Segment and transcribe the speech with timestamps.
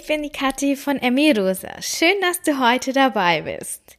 [0.00, 1.82] ich bin die Kathi von Emirosa.
[1.82, 3.98] Schön, dass du heute dabei bist.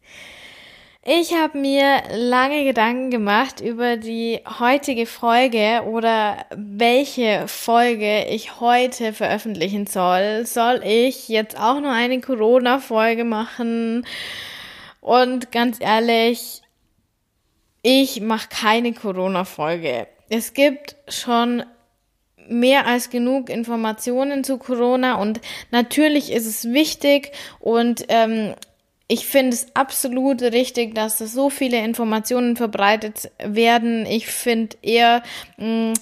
[1.04, 9.14] Ich habe mir lange Gedanken gemacht über die heutige Folge oder welche Folge ich heute
[9.14, 10.46] veröffentlichen soll.
[10.48, 14.06] Soll ich jetzt auch nur eine Corona-Folge machen?
[15.02, 16.64] Und ganz ehrlich,
[17.84, 20.08] ich mache keine Corona-Folge.
[20.30, 21.64] Es gibt schon
[22.50, 25.42] mehr als genug Informationen zu Corona und
[25.72, 28.54] natürlich ist es wichtig und ähm,
[29.08, 34.06] ich finde es absolut richtig, dass so viele Informationen verbreitet werden.
[34.06, 35.22] Ich finde eher,
[35.58, 35.94] mh, mm,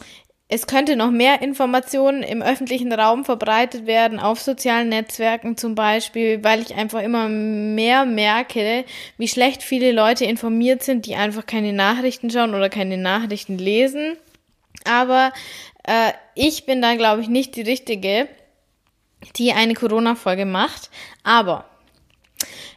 [0.52, 6.44] es könnte noch mehr Informationen im öffentlichen Raum verbreitet werden, auf sozialen Netzwerken zum Beispiel,
[6.44, 8.83] weil ich einfach immer mehr merke,
[9.17, 14.17] wie schlecht viele Leute informiert sind, die einfach keine Nachrichten schauen oder keine Nachrichten lesen.
[14.85, 15.31] Aber
[15.89, 18.27] äh, ich bin da, glaube ich, nicht die Richtige,
[19.35, 20.91] die eine Corona-Folge macht.
[21.23, 21.65] Aber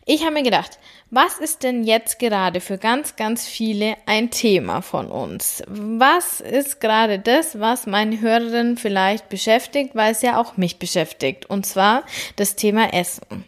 [0.06, 0.78] ich habe mir gedacht,
[1.10, 5.62] was ist denn jetzt gerade für ganz, ganz viele ein Thema von uns?
[5.68, 11.44] Was ist gerade das, was meine Hörerin vielleicht beschäftigt, weil es ja auch mich beschäftigt?
[11.50, 12.05] Und zwar
[12.36, 13.44] das Thema Essen.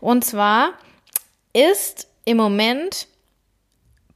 [0.00, 0.74] Und zwar
[1.54, 3.08] ist im Moment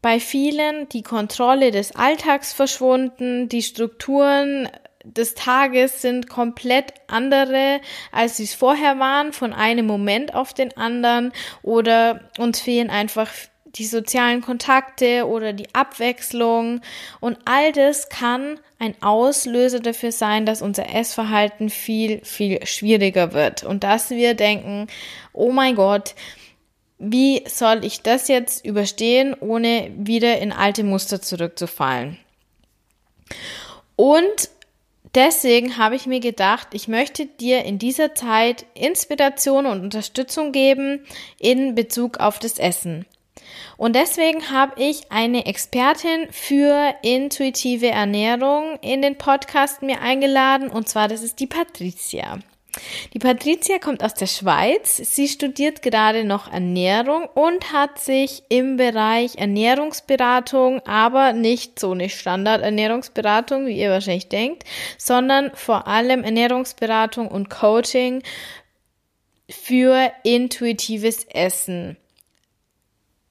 [0.03, 4.69] bei vielen die Kontrolle des Alltags verschwunden, die Strukturen
[5.05, 7.81] des Tages sind komplett andere,
[8.13, 11.33] als sie es vorher waren, von einem Moment auf den anderen.
[11.63, 13.31] Oder uns fehlen einfach
[13.77, 16.81] die sozialen Kontakte oder die Abwechslung.
[17.21, 23.63] Und all das kann ein Auslöser dafür sein, dass unser Essverhalten viel, viel schwieriger wird.
[23.63, 24.89] Und dass wir denken,
[25.33, 26.15] oh mein Gott,
[27.01, 32.19] wie soll ich das jetzt überstehen, ohne wieder in alte Muster zurückzufallen?
[33.97, 34.51] Und
[35.15, 41.07] deswegen habe ich mir gedacht, ich möchte dir in dieser Zeit Inspiration und Unterstützung geben
[41.39, 43.07] in Bezug auf das Essen.
[43.79, 50.87] Und deswegen habe ich eine Expertin für intuitive Ernährung in den Podcast mir eingeladen und
[50.87, 52.41] zwar das ist die Patricia.
[53.13, 54.97] Die Patricia kommt aus der Schweiz.
[54.97, 62.09] Sie studiert gerade noch Ernährung und hat sich im Bereich Ernährungsberatung, aber nicht so eine
[62.09, 64.65] Standardernährungsberatung, wie ihr wahrscheinlich denkt,
[64.99, 68.23] sondern vor allem Ernährungsberatung und Coaching
[69.49, 71.97] für intuitives Essen.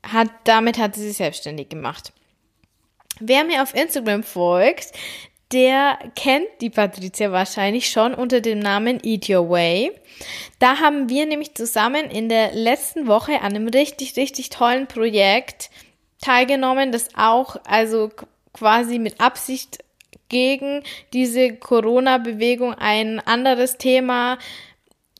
[0.03, 2.13] Hat, damit hat sie sich selbstständig gemacht.
[3.19, 4.94] Wer mir auf Instagram folgt,
[5.52, 9.92] der kennt die Patricia wahrscheinlich schon unter dem Namen Eat Your Way.
[10.60, 15.70] Da haben wir nämlich zusammen in der letzten Woche an einem richtig, richtig tollen Projekt
[16.22, 18.12] teilgenommen, das auch also
[18.54, 19.84] quasi mit Absicht
[20.28, 20.84] gegen
[21.14, 24.38] diese Corona-Bewegung ein anderes Thema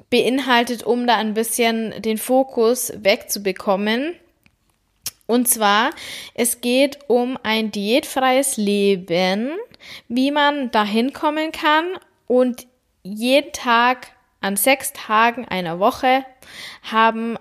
[0.10, 4.16] beinhaltet, um da ein bisschen den Fokus wegzubekommen.
[5.30, 5.92] Und zwar,
[6.34, 9.52] es geht um ein diätfreies Leben,
[10.08, 11.86] wie man dahin kommen kann
[12.26, 12.66] und
[13.04, 14.08] jeden Tag
[14.42, 16.26] an sechs Tagen einer Woche
[16.82, 17.38] haben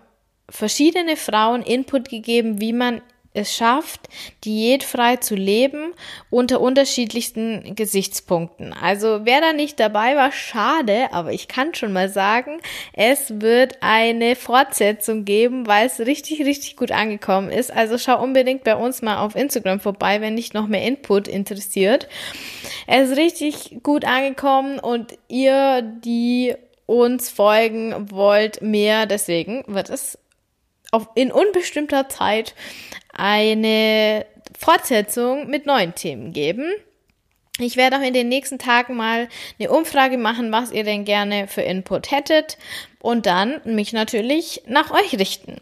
[0.51, 3.01] verschiedene Frauen Input gegeben, wie man
[3.39, 4.09] es schafft,
[4.45, 5.95] diätfrei zu leben
[6.31, 8.73] unter unterschiedlichsten Gesichtspunkten.
[8.73, 12.61] Also wer da nicht dabei war, schade, aber ich kann schon mal sagen,
[12.93, 17.73] es wird eine Fortsetzung geben, weil es richtig, richtig gut angekommen ist.
[17.73, 22.09] Also schau unbedingt bei uns mal auf Instagram vorbei, wenn dich noch mehr Input interessiert.
[22.87, 26.55] Es ist richtig gut angekommen und ihr, die
[26.87, 30.19] uns folgen wollt, mehr, deswegen wird es
[30.91, 32.55] auf, in unbestimmter Zeit
[33.19, 34.25] eine
[34.59, 36.73] Fortsetzung mit neuen Themen geben.
[37.59, 41.49] Ich werde auch in den nächsten Tagen mal eine Umfrage machen, was ihr denn gerne
[41.49, 42.57] für Input hättet
[43.01, 45.57] und dann mich natürlich nach euch richten.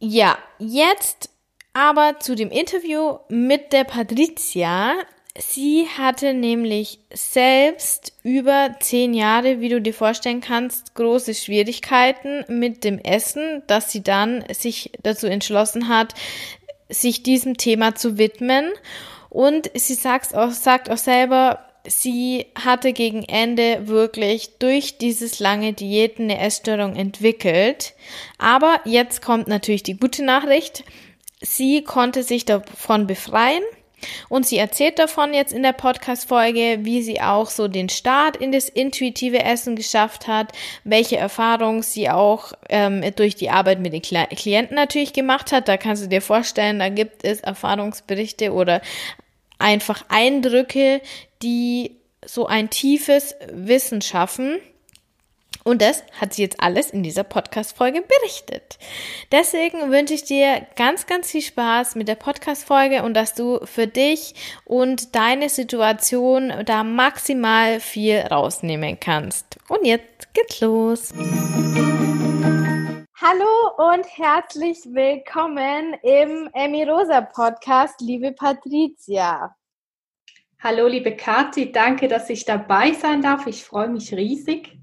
[0.00, 1.30] Ja, jetzt
[1.72, 4.94] aber zu dem Interview mit der Patricia.
[5.38, 12.82] Sie hatte nämlich selbst über zehn Jahre, wie du dir vorstellen kannst, große Schwierigkeiten mit
[12.82, 16.14] dem Essen, dass sie dann sich dazu entschlossen hat,
[16.88, 18.70] sich diesem Thema zu widmen.
[19.28, 25.74] Und sie sagt auch, sagt auch selber, sie hatte gegen Ende wirklich durch dieses lange
[25.74, 27.94] Diäten eine Essstörung entwickelt.
[28.38, 30.82] Aber jetzt kommt natürlich die gute Nachricht.
[31.40, 33.62] Sie konnte sich davon befreien
[34.28, 38.52] und sie erzählt davon jetzt in der Podcast-Folge, wie sie auch so den Start in
[38.52, 40.52] das intuitive Essen geschafft hat,
[40.84, 45.68] welche Erfahrungen sie auch ähm, durch die Arbeit mit den Klienten natürlich gemacht hat.
[45.68, 48.80] Da kannst du dir vorstellen, da gibt es Erfahrungsberichte oder
[49.58, 51.00] einfach Eindrücke,
[51.42, 54.58] die so ein tiefes Wissen schaffen.
[55.70, 58.76] Und das hat sie jetzt alles in dieser Podcast-Folge berichtet.
[59.30, 63.86] Deswegen wünsche ich dir ganz, ganz viel Spaß mit der Podcast-Folge und dass du für
[63.86, 64.34] dich
[64.64, 69.60] und deine Situation da maximal viel rausnehmen kannst.
[69.68, 71.12] Und jetzt geht's los.
[73.20, 79.54] Hallo und herzlich willkommen im Emmy Rosa Podcast, liebe Patricia.
[80.58, 83.46] Hallo, liebe Kathi, danke, dass ich dabei sein darf.
[83.46, 84.79] Ich freue mich riesig.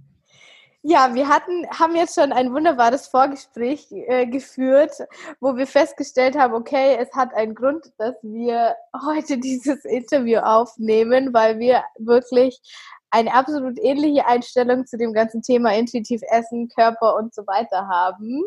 [0.90, 4.94] Ja, wir hatten, haben jetzt schon ein wunderbares Vorgespräch äh, geführt,
[5.42, 8.74] wo wir festgestellt haben, okay, es hat einen Grund, dass wir
[9.06, 12.62] heute dieses Interview aufnehmen, weil wir wirklich
[13.10, 18.46] eine absolut ähnliche Einstellung zu dem ganzen Thema intuitiv Essen, Körper und so weiter haben.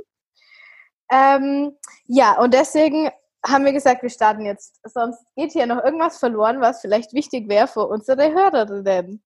[1.13, 1.77] Ähm,
[2.07, 3.11] ja, und deswegen
[3.47, 4.81] haben wir gesagt, wir starten jetzt.
[4.85, 9.23] Sonst geht hier noch irgendwas verloren, was vielleicht wichtig wäre für unsere Hörerinnen.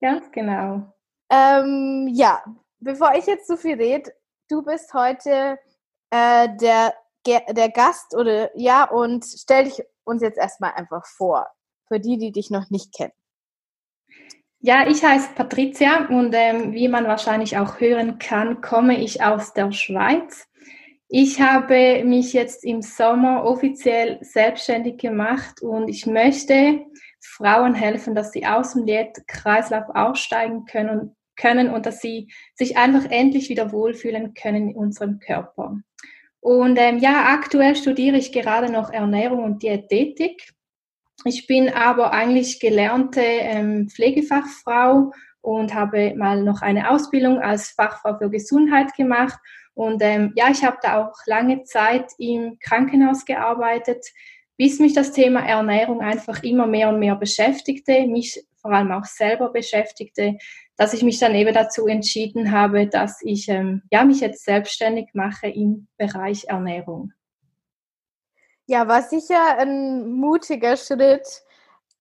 [0.00, 0.93] Ganz genau.
[1.34, 2.44] Ähm, ja,
[2.78, 4.12] bevor ich jetzt so viel rede,
[4.48, 5.58] du bist heute
[6.10, 6.94] äh, der,
[7.26, 11.46] der Gast oder ja, und stell dich uns jetzt erstmal einfach vor,
[11.88, 13.12] für die, die dich noch nicht kennen.
[14.60, 19.52] Ja, ich heiße Patricia und ähm, wie man wahrscheinlich auch hören kann, komme ich aus
[19.52, 20.46] der Schweiz.
[21.08, 26.86] Ich habe mich jetzt im Sommer offiziell selbstständig gemacht und ich möchte
[27.20, 33.10] Frauen helfen, dass sie aus dem Diätkreislauf aussteigen können, können und dass sie sich einfach
[33.10, 35.78] endlich wieder wohlfühlen können in unserem Körper.
[36.40, 40.54] Und ähm, ja, aktuell studiere ich gerade noch Ernährung und Diätetik
[41.24, 48.18] ich bin aber eigentlich gelernte ähm, Pflegefachfrau und habe mal noch eine Ausbildung als Fachfrau
[48.18, 49.38] für Gesundheit gemacht.
[49.74, 54.06] Und ähm, ja, ich habe da auch lange Zeit im Krankenhaus gearbeitet,
[54.56, 59.04] bis mich das Thema Ernährung einfach immer mehr und mehr beschäftigte, mich vor allem auch
[59.04, 60.38] selber beschäftigte,
[60.76, 65.10] dass ich mich dann eben dazu entschieden habe, dass ich ähm, ja, mich jetzt selbstständig
[65.12, 67.12] mache im Bereich Ernährung.
[68.66, 71.43] Ja, war sicher ein mutiger Schritt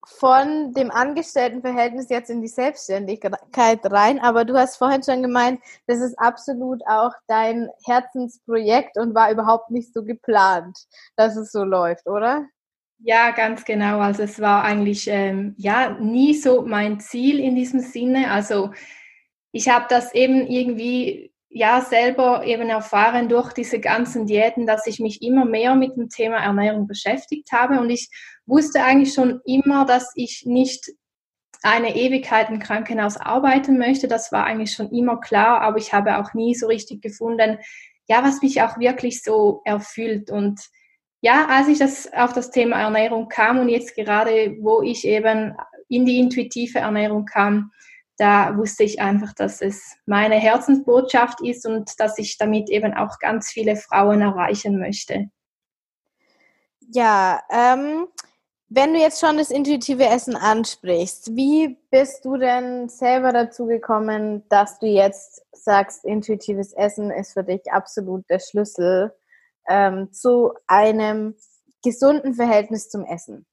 [0.06, 4.20] von dem Angestelltenverhältnis jetzt in die Selbstständigkeit rein.
[4.20, 9.72] Aber du hast vorhin schon gemeint, das ist absolut auch dein Herzensprojekt und war überhaupt
[9.72, 10.78] nicht so geplant,
[11.16, 12.46] dass es so läuft, oder?
[13.00, 14.00] Ja, ganz genau.
[14.00, 18.32] Also es war eigentlich ähm, ja nie so mein Ziel in diesem Sinne.
[18.32, 18.72] Also
[19.52, 25.00] ich habe das eben irgendwie ja selber eben erfahren durch diese ganzen Diäten, dass ich
[25.00, 28.10] mich immer mehr mit dem Thema Ernährung beschäftigt habe und ich
[28.46, 30.92] wusste eigentlich schon immer, dass ich nicht
[31.62, 34.08] eine Ewigkeit im Krankenhaus arbeiten möchte.
[34.08, 37.60] Das war eigentlich schon immer klar, aber ich habe auch nie so richtig gefunden,
[38.08, 40.60] ja, was mich auch wirklich so erfüllt und
[41.22, 45.56] ja, als ich das auf das Thema Ernährung kam und jetzt gerade, wo ich eben
[45.88, 47.72] in die intuitive Ernährung kam,
[48.18, 53.19] da wusste ich einfach, dass es meine Herzensbotschaft ist und dass ich damit eben auch
[53.19, 55.30] ganz viele Frauen erreichen möchte.
[56.92, 58.07] Ja, ähm,
[58.69, 64.44] wenn du jetzt schon das intuitive Essen ansprichst, wie bist du denn selber dazu gekommen,
[64.50, 69.14] dass du jetzt sagst, intuitives Essen ist für dich absolut der Schlüssel
[69.68, 71.35] ähm, zu einem
[71.83, 73.45] gesunden Verhältnis zum Essen?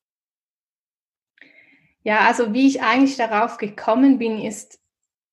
[2.02, 4.80] Ja, also wie ich eigentlich darauf gekommen bin, ist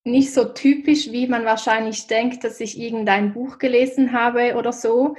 [0.04, 5.16] nicht so typisch, wie man wahrscheinlich denkt, dass ich irgendein Buch gelesen habe oder so.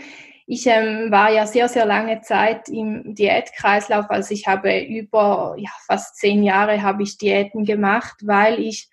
[0.47, 5.71] Ich ähm, war ja sehr, sehr lange Zeit im Diätkreislauf, also ich habe über ja,
[5.87, 8.89] fast zehn Jahre habe ich Diäten gemacht, weil ich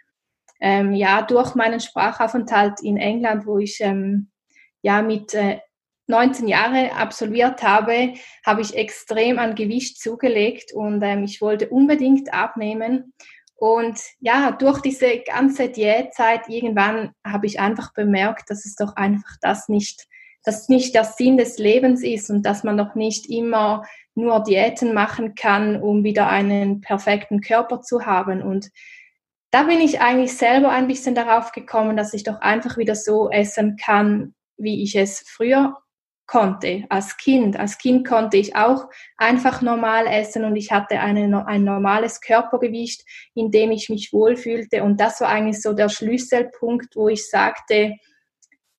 [0.60, 4.32] ähm, ja durch meinen Sprachaufenthalt in England, wo ich ähm,
[4.82, 5.60] ja mit äh,
[6.08, 8.14] 19 Jahre absolviert habe,
[8.46, 13.14] habe ich extrem an Gewicht zugelegt und ähm, ich wollte unbedingt abnehmen.
[13.56, 19.38] Und ja, durch diese ganze Diätzeit irgendwann habe ich einfach bemerkt, dass es doch einfach
[19.42, 20.08] das nicht,
[20.44, 23.84] dass nicht der Sinn des Lebens ist und dass man doch nicht immer
[24.14, 28.42] nur Diäten machen kann, um wieder einen perfekten Körper zu haben.
[28.42, 28.70] Und
[29.52, 33.30] da bin ich eigentlich selber ein bisschen darauf gekommen, dass ich doch einfach wieder so
[33.30, 35.78] essen kann, wie ich es früher
[36.28, 37.58] konnte als Kind.
[37.60, 43.04] Als Kind konnte ich auch einfach normal essen und ich hatte eine, ein normales Körpergewicht,
[43.34, 44.84] in dem ich mich wohlfühlte.
[44.84, 47.96] Und das war eigentlich so der Schlüsselpunkt, wo ich sagte,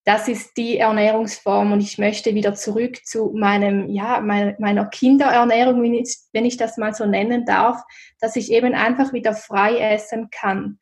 [0.06, 5.94] das ist die Ernährungsform und ich möchte wieder zurück zu meinem, ja, meiner Kinderernährung, wenn
[5.94, 7.82] ich, wenn ich das mal so nennen darf,
[8.20, 10.78] dass ich eben einfach wieder frei essen kann.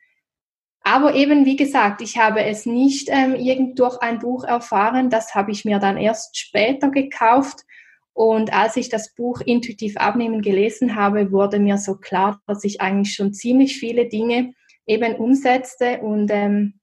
[0.86, 5.08] Aber eben, wie gesagt, ich habe es nicht ähm, irgend durch ein Buch erfahren.
[5.08, 7.64] Das habe ich mir dann erst später gekauft.
[8.12, 12.82] Und als ich das Buch Intuitiv Abnehmen gelesen habe, wurde mir so klar, dass ich
[12.82, 14.52] eigentlich schon ziemlich viele Dinge
[14.86, 16.80] eben umsetzte und ähm,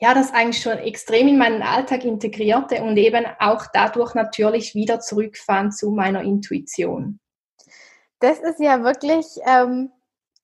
[0.00, 5.00] ja, das eigentlich schon extrem in meinen Alltag integrierte und eben auch dadurch natürlich wieder
[5.00, 7.20] zurückfand zu meiner Intuition.
[8.20, 9.90] Das ist ja wirklich ähm,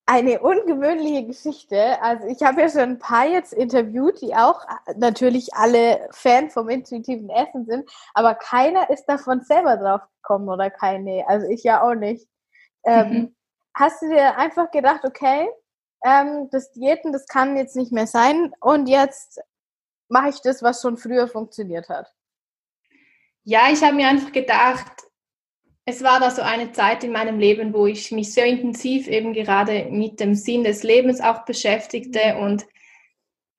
[0.07, 2.01] eine ungewöhnliche Geschichte.
[2.03, 6.51] Also ich habe ja schon ein paar jetzt interviewt, die auch äh, natürlich alle Fan
[6.51, 11.25] vom intuitiven Essen sind, aber keiner ist davon selber drauf gekommen oder keine.
[11.27, 12.29] Also ich ja auch nicht.
[12.85, 13.37] Ähm, mhm.
[13.75, 15.49] Hast du dir einfach gedacht, okay,
[16.05, 19.41] ähm, das Diäten, das kann jetzt nicht mehr sein und jetzt
[20.09, 22.15] mache ich das, was schon früher funktioniert hat?
[23.43, 25.05] Ja, ich habe mir einfach gedacht,
[25.87, 29.33] es war da so eine Zeit in meinem Leben, wo ich mich sehr intensiv eben
[29.33, 32.67] gerade mit dem Sinn des Lebens auch beschäftigte und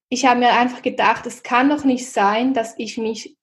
[0.10, 3.36] ich habe mir einfach gedacht, es kann doch nicht sein, dass ich mich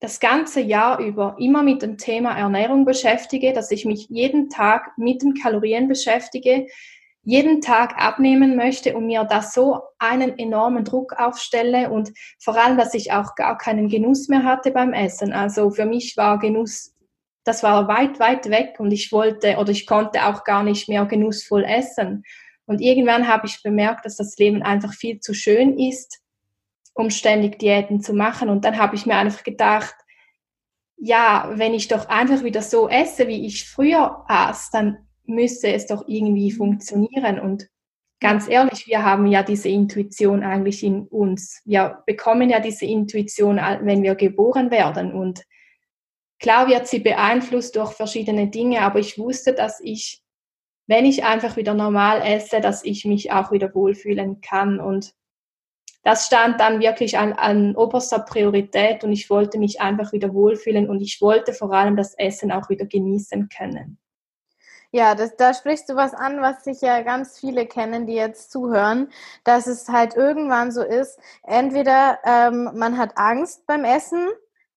[0.00, 4.98] das ganze Jahr über immer mit dem Thema Ernährung beschäftige, dass ich mich jeden Tag
[4.98, 6.66] mit den Kalorien beschäftige,
[7.22, 12.76] jeden Tag abnehmen möchte und mir da so einen enormen Druck aufstelle und vor allem,
[12.76, 15.32] dass ich auch gar keinen Genuss mehr hatte beim Essen.
[15.32, 16.95] Also für mich war Genuss,
[17.46, 21.06] das war weit, weit weg und ich wollte oder ich konnte auch gar nicht mehr
[21.06, 22.24] genussvoll essen.
[22.66, 26.20] Und irgendwann habe ich bemerkt, dass das Leben einfach viel zu schön ist,
[26.92, 28.48] um ständig Diäten zu machen.
[28.48, 29.94] Und dann habe ich mir einfach gedacht,
[30.96, 35.86] ja, wenn ich doch einfach wieder so esse, wie ich früher aß, dann müsste es
[35.86, 37.38] doch irgendwie funktionieren.
[37.38, 37.68] Und
[38.18, 41.60] ganz ehrlich, wir haben ja diese Intuition eigentlich in uns.
[41.64, 45.12] Wir bekommen ja diese Intuition, wenn wir geboren werden.
[45.12, 45.44] Und
[46.38, 50.22] klar wird sie beeinflusst durch verschiedene Dinge, aber ich wusste, dass ich,
[50.86, 54.80] wenn ich einfach wieder normal esse, dass ich mich auch wieder wohlfühlen kann.
[54.80, 55.14] Und
[56.02, 60.88] das stand dann wirklich an, an oberster Priorität und ich wollte mich einfach wieder wohlfühlen
[60.88, 63.98] und ich wollte vor allem das Essen auch wieder genießen können.
[64.92, 68.50] Ja, das, da sprichst du was an, was sich ja ganz viele kennen, die jetzt
[68.50, 69.10] zuhören,
[69.44, 74.28] dass es halt irgendwann so ist, entweder ähm, man hat Angst beim Essen,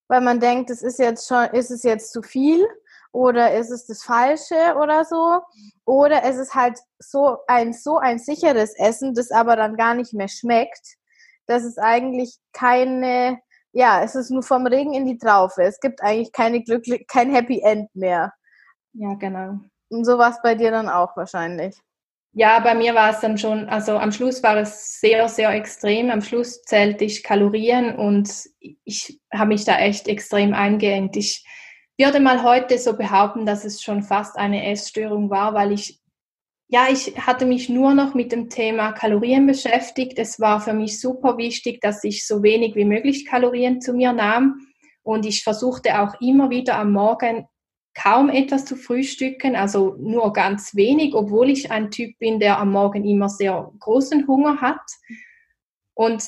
[0.09, 2.67] weil man denkt, es ist jetzt schon, ist es jetzt zu viel
[3.11, 5.41] oder ist es das Falsche oder so,
[5.85, 10.13] oder es ist halt so ein so ein sicheres Essen, das aber dann gar nicht
[10.13, 10.97] mehr schmeckt,
[11.47, 13.39] dass es eigentlich keine,
[13.71, 15.63] ja, es ist nur vom Regen in die Traufe.
[15.63, 18.33] Es gibt eigentlich keine glücklich, kein Happy End mehr.
[18.93, 19.59] Ja, genau.
[19.89, 21.79] Und so war es bei dir dann auch wahrscheinlich.
[22.33, 26.11] Ja, bei mir war es dann schon, also am Schluss war es sehr, sehr extrem.
[26.11, 31.17] Am Schluss zählte ich Kalorien und ich habe mich da echt extrem eingeengt.
[31.17, 31.43] Ich
[31.97, 35.99] würde mal heute so behaupten, dass es schon fast eine Essstörung war, weil ich,
[36.67, 40.19] ja, ich hatte mich nur noch mit dem Thema Kalorien beschäftigt.
[40.19, 44.13] Es war für mich super wichtig, dass ich so wenig wie möglich Kalorien zu mir
[44.13, 44.67] nahm.
[45.01, 47.47] Und ich versuchte auch immer wieder am Morgen
[47.93, 52.71] kaum etwas zu frühstücken, also nur ganz wenig, obwohl ich ein Typ bin, der am
[52.71, 54.81] Morgen immer sehr großen Hunger hat.
[55.93, 56.23] Und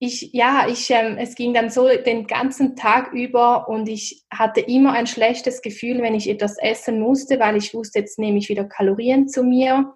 [0.00, 4.60] ich, ja, ich, ähm, es ging dann so den ganzen Tag über und ich hatte
[4.60, 8.48] immer ein schlechtes Gefühl, wenn ich etwas essen musste, weil ich wusste, jetzt nehme ich
[8.48, 9.94] wieder Kalorien zu mir.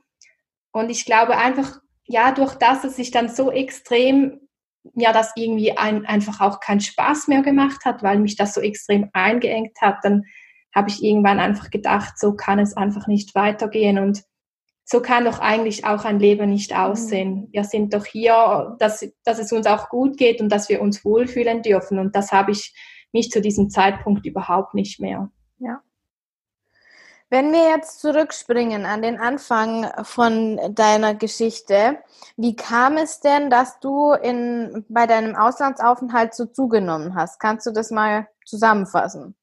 [0.73, 4.41] Und ich glaube einfach, ja, durch das, dass ich dann so extrem,
[4.95, 8.61] ja, das irgendwie ein, einfach auch keinen Spaß mehr gemacht hat, weil mich das so
[8.61, 10.25] extrem eingeengt hat, dann
[10.75, 14.25] habe ich irgendwann einfach gedacht, so kann es einfach nicht weitergehen und
[14.85, 16.77] so kann doch eigentlich auch ein Leben nicht mhm.
[16.77, 17.49] aussehen.
[17.53, 21.05] Wir sind doch hier, dass, dass es uns auch gut geht und dass wir uns
[21.05, 21.99] wohlfühlen dürfen.
[21.99, 22.75] Und das habe ich
[23.13, 25.31] mich zu diesem Zeitpunkt überhaupt nicht mehr.
[25.59, 25.83] Ja.
[27.31, 31.99] Wenn wir jetzt zurückspringen an den Anfang von deiner Geschichte,
[32.37, 37.41] wie kam es denn, dass du in, bei deinem Auslandsaufenthalt so zugenommen hast?
[37.41, 39.35] Kannst du das mal zusammenfassen?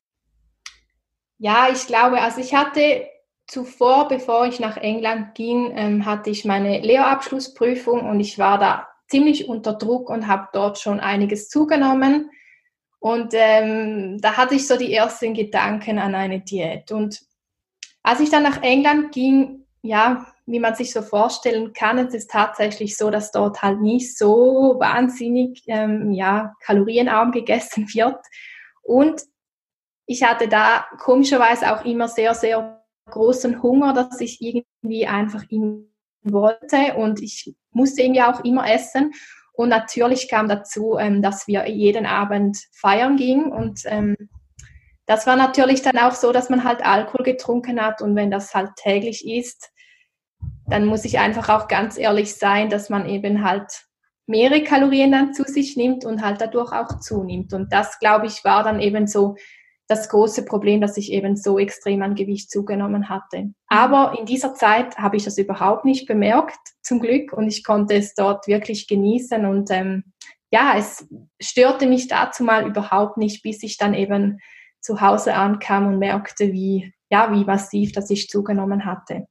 [1.39, 3.08] Ja, ich glaube, also ich hatte
[3.48, 8.89] zuvor, bevor ich nach England ging, ähm, hatte ich meine Lehrabschlussprüfung und ich war da
[9.08, 12.29] ziemlich unter Druck und habe dort schon einiges zugenommen.
[13.00, 16.91] Und ähm, da hatte ich so die ersten Gedanken an eine Diät.
[16.91, 17.22] Und
[18.03, 22.29] als ich dann nach England ging, ja, wie man sich so vorstellen kann, es ist
[22.29, 28.17] tatsächlich so, dass dort halt nicht so wahnsinnig ähm, ja, kalorienarm gegessen wird.
[28.84, 29.22] Und
[30.09, 35.93] ich hatte da komischerweise auch immer sehr, sehr großen Hunger, dass ich irgendwie einfach ihn
[36.23, 39.11] wollte und ich musste irgendwie auch immer essen.
[39.53, 44.15] Und natürlich kam dazu, ähm, dass wir jeden Abend feiern gingen und ähm,
[45.05, 48.55] das war natürlich dann auch so, dass man halt Alkohol getrunken hat und wenn das
[48.55, 49.69] halt täglich ist,
[50.65, 53.85] dann muss ich einfach auch ganz ehrlich sein, dass man eben halt
[54.25, 57.53] mehrere Kalorien dann zu sich nimmt und halt dadurch auch zunimmt.
[57.53, 59.35] Und das, glaube ich, war dann eben so
[59.89, 63.51] das große Problem, dass ich eben so extrem an Gewicht zugenommen hatte.
[63.67, 67.96] Aber in dieser Zeit habe ich das überhaupt nicht bemerkt, zum Glück, und ich konnte
[67.96, 70.03] es dort wirklich genießen und ähm,
[70.51, 71.08] ja, es
[71.39, 74.39] störte mich dazu mal überhaupt nicht, bis ich dann eben
[74.79, 79.27] zu Hause ankam und merkte, wie, ja, wie massiv das ich zugenommen hatte.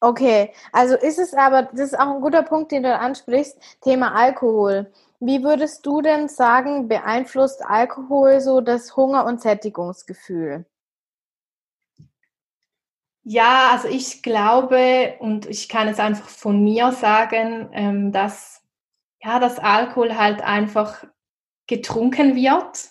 [0.00, 4.14] Okay, also ist es aber, das ist auch ein guter Punkt, den du ansprichst, Thema
[4.14, 4.92] Alkohol.
[5.20, 10.66] Wie würdest du denn sagen, beeinflusst Alkohol so das Hunger- und Sättigungsgefühl?
[13.24, 18.62] Ja, also ich glaube und ich kann es einfach von mir sagen, ähm, dass
[19.22, 21.04] ja, dass Alkohol halt einfach
[21.66, 22.90] getrunken wird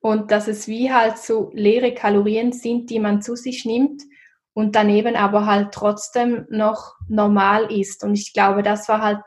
[0.00, 4.02] und dass es wie halt so leere Kalorien sind, die man zu sich nimmt
[4.54, 8.02] und daneben aber halt trotzdem noch normal ist.
[8.02, 9.22] Und ich glaube, das war halt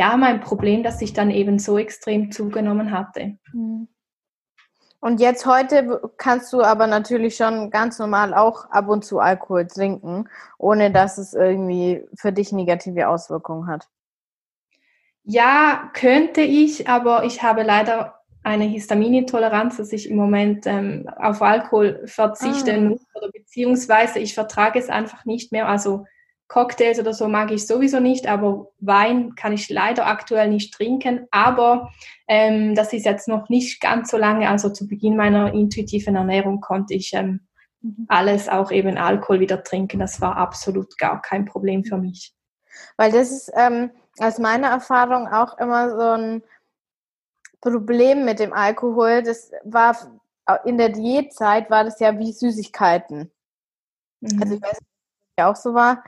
[0.00, 3.36] ja mein Problem, dass ich dann eben so extrem zugenommen hatte.
[3.52, 3.86] Mhm.
[5.02, 9.66] Und jetzt heute kannst du aber natürlich schon ganz normal auch ab und zu Alkohol
[9.66, 10.28] trinken,
[10.58, 13.88] ohne dass es irgendwie für dich negative Auswirkungen hat.
[15.22, 21.42] Ja, könnte ich, aber ich habe leider eine Histaminintoleranz, dass ich im Moment ähm, auf
[21.42, 22.88] Alkohol verzichten ah.
[22.90, 25.68] muss oder beziehungsweise ich vertrage es einfach nicht mehr.
[25.68, 26.06] Also
[26.50, 31.28] Cocktails oder so mag ich sowieso nicht, aber Wein kann ich leider aktuell nicht trinken.
[31.30, 31.92] Aber
[32.26, 34.48] ähm, das ist jetzt noch nicht ganz so lange.
[34.50, 37.46] Also zu Beginn meiner intuitiven Ernährung konnte ich ähm,
[37.82, 38.04] mhm.
[38.08, 40.00] alles, auch eben Alkohol wieder trinken.
[40.00, 42.34] Das war absolut gar kein Problem für mich.
[42.96, 46.42] Weil das ist ähm, aus meiner Erfahrung auch immer so ein
[47.60, 49.22] Problem mit dem Alkohol.
[49.22, 49.96] Das war
[50.64, 53.30] in der Diätzeit war das ja wie Süßigkeiten.
[54.20, 54.42] Mhm.
[54.42, 56.02] Also ich weiß nicht, auch so war.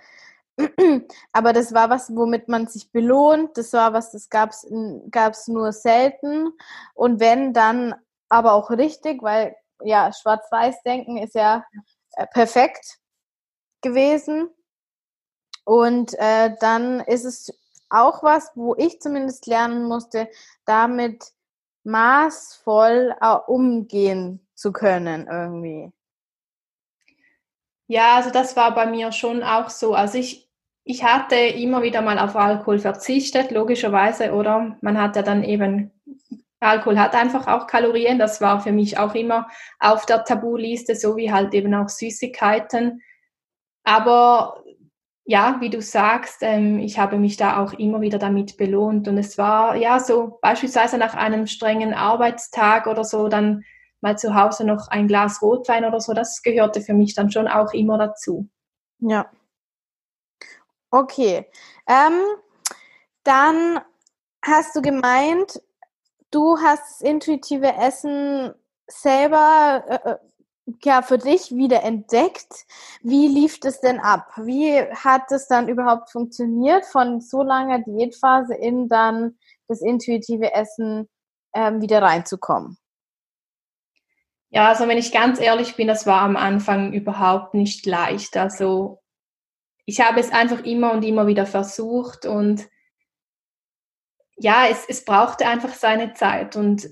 [1.33, 3.57] Aber das war was, womit man sich belohnt.
[3.57, 6.53] Das war was, das gab es nur selten.
[6.95, 7.95] Und wenn, dann
[8.29, 11.65] aber auch richtig, weil ja, Schwarz-Weiß-Denken ist ja
[12.13, 12.99] äh, perfekt
[13.83, 14.49] gewesen.
[15.65, 17.53] Und äh, dann ist es
[17.89, 20.29] auch was, wo ich zumindest lernen musste,
[20.65, 21.33] damit
[21.85, 25.93] maßvoll äh, umgehen zu können irgendwie.
[27.93, 29.93] Ja, also das war bei mir schon auch so.
[29.95, 30.49] Also ich,
[30.83, 34.79] ich hatte immer wieder mal auf Alkohol verzichtet, logischerweise, oder?
[34.81, 35.91] Man hat ja dann eben,
[36.59, 39.47] Alkohol hat einfach auch Kalorien, das war für mich auch immer
[39.79, 43.03] auf der Tabuliste, so wie halt eben auch Süßigkeiten.
[43.85, 44.65] Aber
[45.27, 49.07] ja, wie du sagst, ähm, ich habe mich da auch immer wieder damit belohnt.
[49.07, 53.65] Und es war ja so beispielsweise nach einem strengen Arbeitstag oder so, dann
[54.03, 57.49] mal zu Hause noch ein Glas Rotwein oder so, das gehörte für mich dann schon
[57.49, 58.49] auch immer dazu.
[58.99, 59.31] Ja.
[60.91, 61.51] Okay.
[61.89, 62.21] Ähm,
[63.25, 63.81] dann
[64.45, 65.63] hast du gemeint,
[66.31, 68.53] du hast das intuitive Essen
[68.87, 70.17] selber äh, äh
[70.85, 72.67] ja für dich wieder entdeckt.
[73.03, 74.33] Wie lief das denn ab?
[74.37, 79.37] Wie hat es dann überhaupt funktioniert, von so langer Diätphase in dann
[79.69, 81.09] das intuitive Essen
[81.55, 82.79] ähm, wieder reinzukommen?
[84.55, 88.37] Ja, also wenn ich ganz ehrlich bin, das war am Anfang überhaupt nicht leicht.
[88.37, 89.01] Also
[89.87, 92.69] ich habe es einfach immer und immer wieder versucht und
[94.37, 96.91] ja, es, es brauchte einfach seine Zeit und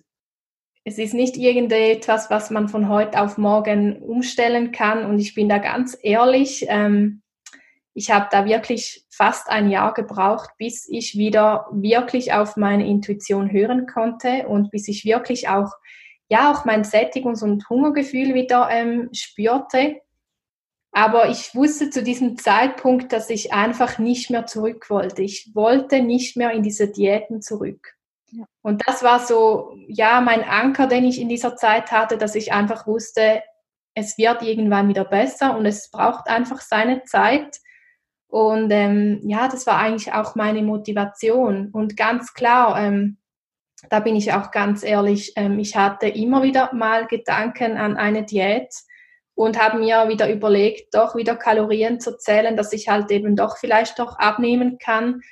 [0.85, 5.05] es ist nicht irgendetwas, was man von heute auf morgen umstellen kann.
[5.05, 7.21] Und ich bin da ganz ehrlich, ähm,
[7.93, 13.53] ich habe da wirklich fast ein Jahr gebraucht, bis ich wieder wirklich auf meine Intuition
[13.53, 15.75] hören konnte und bis ich wirklich auch,
[16.31, 20.01] ja, auch mein Sättigungs- und Hungergefühl wieder ähm, spürte.
[20.93, 25.23] Aber ich wusste zu diesem Zeitpunkt, dass ich einfach nicht mehr zurück wollte.
[25.23, 27.95] Ich wollte nicht mehr in diese Diäten zurück.
[28.63, 32.53] Und das war so, ja, mein Anker, den ich in dieser Zeit hatte, dass ich
[32.53, 33.43] einfach wusste,
[33.95, 37.59] es wird irgendwann wieder besser und es braucht einfach seine Zeit.
[38.29, 41.71] Und ähm, ja, das war eigentlich auch meine Motivation.
[41.73, 43.19] Und ganz klar, ähm,
[43.89, 48.25] da bin ich auch ganz ehrlich, ähm, ich hatte immer wieder mal Gedanken an eine
[48.25, 48.75] Diät
[49.35, 53.57] und habe mir wieder überlegt, doch wieder Kalorien zu zählen, dass ich halt eben doch
[53.57, 55.23] vielleicht doch abnehmen kann.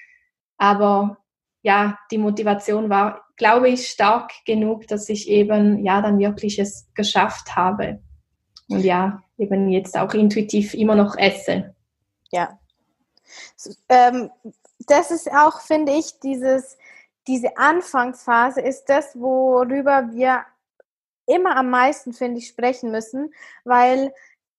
[0.57, 1.19] Aber
[1.63, 6.89] ja, die Motivation war, glaube ich, stark genug, dass ich eben ja dann wirklich es
[6.95, 8.01] geschafft habe.
[8.71, 11.75] Und ja, eben jetzt auch intuitiv immer noch esse.
[12.31, 12.59] Ja.
[13.89, 14.31] Ähm,
[14.87, 16.79] das ist auch, finde ich, dieses,
[17.29, 20.45] diese Anfangsphase ist das, worüber wir
[21.27, 23.33] immer am meisten, finde ich, sprechen müssen,
[23.64, 24.12] weil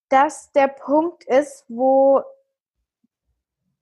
[0.10, 2.24] das der Punkt ist, wo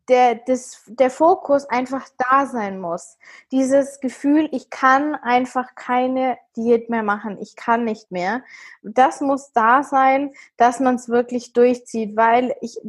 [0.07, 3.17] der, das, der Fokus einfach da sein muss.
[3.51, 8.41] Dieses Gefühl, ich kann einfach keine Diät mehr machen, ich kann nicht mehr.
[8.81, 12.79] Das muss da sein, dass man es wirklich durchzieht, weil ich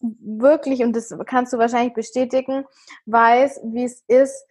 [0.00, 2.64] wirklich, und das kannst du wahrscheinlich bestätigen,
[3.06, 4.46] weiß, wie es ist.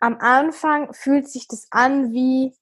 [0.00, 2.54] Am Anfang fühlt sich das an wie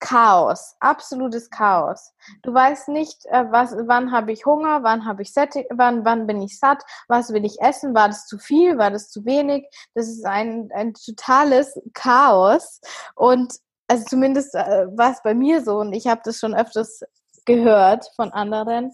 [0.00, 2.12] Chaos, absolutes Chaos.
[2.42, 6.26] Du weißt nicht, äh, was, wann habe ich Hunger, wann habe ich Sättig, wann, wann
[6.26, 9.64] bin ich satt, was will ich essen, war das zu viel, war das zu wenig?
[9.94, 12.80] Das ist ein, ein totales Chaos
[13.14, 13.54] und
[13.86, 17.02] also zumindest äh, war es bei mir so und ich habe das schon öfters
[17.44, 18.92] gehört von anderen.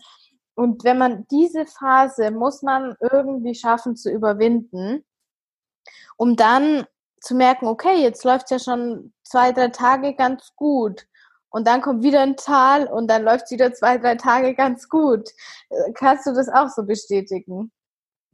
[0.55, 5.05] Und wenn man diese Phase muss man irgendwie schaffen zu überwinden,
[6.17, 6.85] um dann
[7.21, 11.07] zu merken, okay, jetzt läuft ja schon zwei, drei Tage ganz gut.
[11.51, 15.31] Und dann kommt wieder ein Tal und dann läuft wieder zwei, drei Tage ganz gut.
[15.95, 17.71] Kannst du das auch so bestätigen?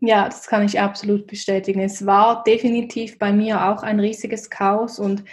[0.00, 1.80] Ja, das kann ich absolut bestätigen.
[1.80, 5.24] Es war definitiv bei mir auch ein riesiges Chaos und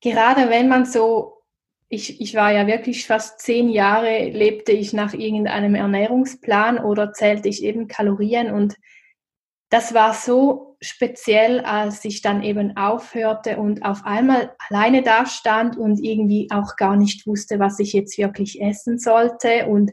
[0.00, 1.42] gerade wenn man so,
[1.88, 7.48] ich, ich war ja wirklich fast zehn Jahre, lebte ich nach irgendeinem Ernährungsplan oder zählte
[7.48, 8.76] ich eben Kalorien und
[9.72, 15.78] das war so speziell, als ich dann eben aufhörte und auf einmal alleine da stand
[15.78, 19.92] und irgendwie auch gar nicht wusste, was ich jetzt wirklich essen sollte und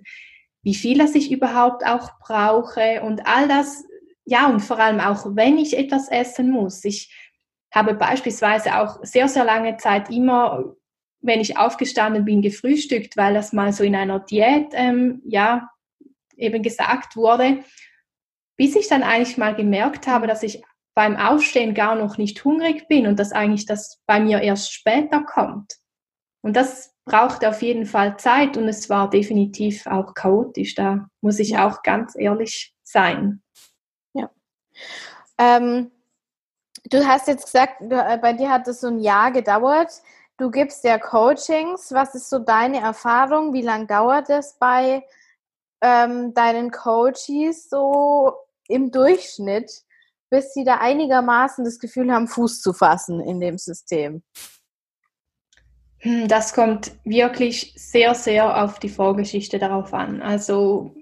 [0.63, 3.85] wie viel das ich überhaupt auch brauche und all das.
[4.25, 6.83] Ja, und vor allem auch, wenn ich etwas essen muss.
[6.83, 7.15] Ich
[7.73, 10.75] habe beispielsweise auch sehr, sehr lange Zeit immer,
[11.21, 15.69] wenn ich aufgestanden bin, gefrühstückt, weil das mal so in einer Diät, ähm, ja,
[16.35, 17.63] eben gesagt wurde
[18.59, 20.61] bis ich dann eigentlich mal gemerkt habe, dass ich
[20.93, 25.23] beim Aufstehen gar noch nicht hungrig bin und dass eigentlich das bei mir erst später
[25.23, 25.77] kommt.
[26.41, 30.75] Und das brauchte auf jeden Fall Zeit und es war definitiv auch chaotisch.
[30.75, 33.41] Da muss ich auch ganz ehrlich sein.
[34.11, 34.29] Ja.
[35.37, 35.91] Ähm,
[36.83, 40.01] du hast jetzt gesagt, äh, bei dir hat es so ein Jahr gedauert.
[40.35, 41.93] Du gibst ja Coachings.
[41.93, 43.53] Was ist so deine Erfahrung?
[43.53, 45.05] Wie lange dauert es bei
[45.79, 48.35] ähm, deinen Coaches so
[48.69, 49.71] im Durchschnitt,
[50.29, 54.23] bis sie da einigermaßen das Gefühl haben, Fuß zu fassen in dem System?
[55.97, 60.21] Hm, das kommt wirklich sehr, sehr auf die Vorgeschichte darauf an.
[60.21, 60.95] Also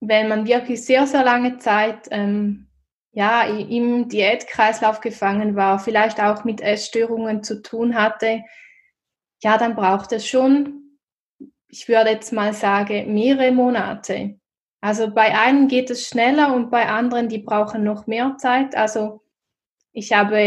[0.00, 2.68] wenn man wirklich sehr, sehr lange Zeit ähm,
[3.12, 8.42] ja, im Diätkreislauf gefangen war, vielleicht auch mit Essstörungen zu tun hatte,
[9.42, 10.98] ja, dann braucht es schon,
[11.68, 14.40] ich würde jetzt mal sagen, mehrere Monate.
[14.82, 18.74] Also bei einem geht es schneller und bei anderen, die brauchen noch mehr Zeit.
[18.76, 19.22] Also
[19.92, 20.40] ich habe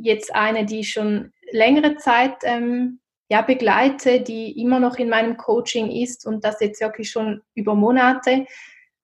[0.00, 5.90] jetzt eine, die schon längere Zeit ähm, ja, begleite, die immer noch in meinem Coaching
[5.90, 8.46] ist und das jetzt wirklich schon über Monate.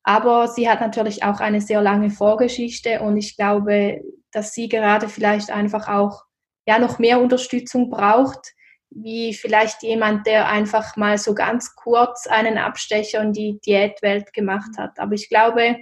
[0.05, 5.09] Aber sie hat natürlich auch eine sehr lange Vorgeschichte und ich glaube, dass sie gerade
[5.09, 6.23] vielleicht einfach auch
[6.65, 8.55] ja noch mehr Unterstützung braucht,
[9.03, 14.79] wie vielleicht jemand, der einfach mal so ganz kurz einen Abstecher in die Diätwelt gemacht
[14.79, 14.99] hat.
[14.99, 15.77] Aber ich glaube,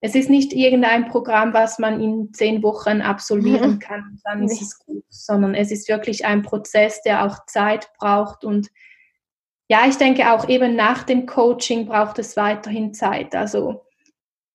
[0.00, 4.78] es ist nicht irgendein Programm, was man in zehn Wochen absolvieren kann, dann ist es
[4.78, 8.44] gut, sondern es ist wirklich ein Prozess, der auch Zeit braucht.
[8.44, 8.68] Und
[9.68, 13.34] ja, ich denke auch eben nach dem Coaching braucht es weiterhin Zeit.
[13.34, 13.86] Also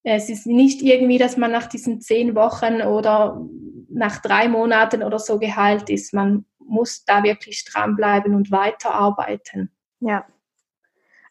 [0.04, 3.42] es ist nicht irgendwie, dass man nach diesen zehn Wochen oder
[3.90, 6.14] nach drei Monaten oder so geheilt ist.
[6.14, 9.72] Man muss da wirklich dranbleiben und weiterarbeiten.
[10.00, 10.26] Ja,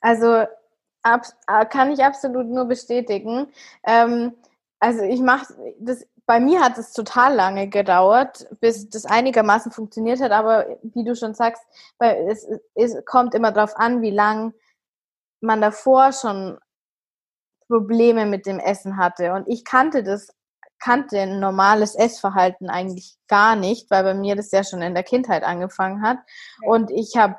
[0.01, 0.45] also
[1.03, 3.49] ab, äh, kann ich absolut nur bestätigen.
[3.85, 4.35] Ähm,
[4.81, 6.07] also ich mache das.
[6.27, 10.31] Bei mir hat es total lange gedauert, bis das einigermaßen funktioniert hat.
[10.31, 11.63] Aber wie du schon sagst,
[11.99, 14.53] es, es kommt immer darauf an, wie lang
[15.41, 16.59] man davor schon
[17.67, 19.33] Probleme mit dem Essen hatte.
[19.33, 20.29] Und ich kannte das
[20.79, 25.03] kannte ein normales Essverhalten eigentlich gar nicht, weil bei mir das ja schon in der
[25.03, 26.19] Kindheit angefangen hat.
[26.63, 27.37] Und ich habe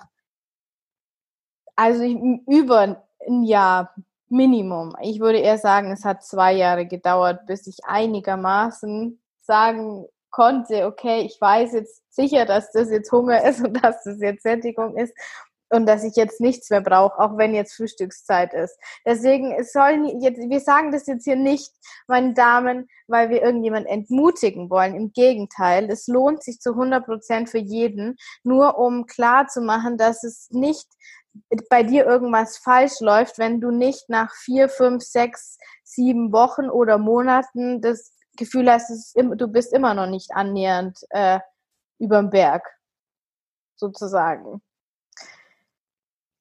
[1.76, 3.94] also über ein Jahr
[4.28, 4.96] Minimum.
[5.02, 11.22] Ich würde eher sagen, es hat zwei Jahre gedauert, bis ich einigermaßen sagen konnte, okay,
[11.22, 15.14] ich weiß jetzt sicher, dass das jetzt Hunger ist und dass das jetzt Sättigung ist
[15.70, 18.78] und dass ich jetzt nichts mehr brauche, auch wenn jetzt Frühstückszeit ist.
[19.06, 21.72] Deswegen, es soll jetzt, wir sagen das jetzt hier nicht,
[22.08, 24.96] meine Damen, weil wir irgendjemand entmutigen wollen.
[24.96, 29.98] Im Gegenteil, es lohnt sich zu 100 Prozent für jeden, nur um klar zu machen,
[29.98, 30.88] dass es nicht
[31.70, 36.98] bei dir irgendwas falsch läuft, wenn du nicht nach vier, fünf, sechs, sieben Wochen oder
[36.98, 41.40] Monaten das Gefühl hast, du bist immer noch nicht annähernd äh,
[42.00, 42.64] überm Berg,
[43.76, 44.62] sozusagen.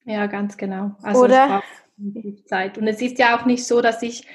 [0.08, 0.92] Ja, ganz genau.
[1.02, 1.62] Also Oder?
[2.46, 2.78] Zeit.
[2.78, 4.26] Und es ist ja auch nicht so, dass ich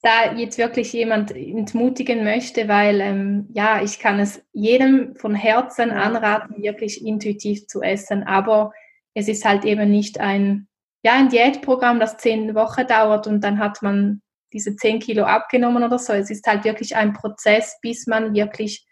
[0.00, 5.90] da jetzt wirklich jemand entmutigen möchte, weil ähm, ja, ich kann es jedem von Herzen
[5.90, 8.72] anraten, wirklich intuitiv zu essen, aber
[9.14, 10.68] es ist halt eben nicht ein,
[11.02, 15.82] ja, ein Diätprogramm, das zehn Wochen dauert und dann hat man diese zehn Kilo abgenommen
[15.82, 16.12] oder so.
[16.12, 18.86] Es ist halt wirklich ein Prozess, bis man wirklich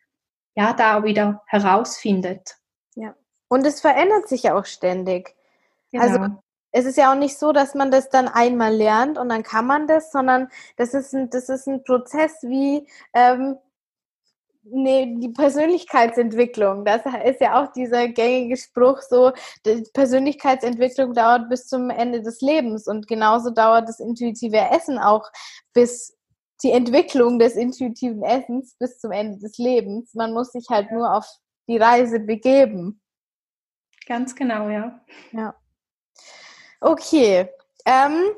[0.56, 2.56] ja da wieder herausfindet.
[2.96, 3.14] Ja.
[3.48, 5.36] Und es verändert sich ja auch ständig.
[5.94, 6.24] Also, genau.
[6.24, 9.42] Also es ist ja auch nicht so, dass man das dann einmal lernt und dann
[9.42, 13.56] kann man das, sondern das ist ein, das ist ein Prozess wie ähm,
[14.62, 16.84] nee, die Persönlichkeitsentwicklung.
[16.84, 19.32] Das ist ja auch dieser gängige Spruch so,
[19.64, 25.30] die Persönlichkeitsentwicklung dauert bis zum Ende des Lebens und genauso dauert das intuitive Essen auch
[25.72, 26.16] bis
[26.62, 30.14] die Entwicklung des intuitiven Essens bis zum Ende des Lebens.
[30.14, 31.26] Man muss sich halt nur auf
[31.68, 33.00] die Reise begeben.
[34.06, 35.00] Ganz genau, ja.
[35.32, 35.54] Ja.
[36.86, 37.48] Okay.
[37.84, 38.30] Ähm,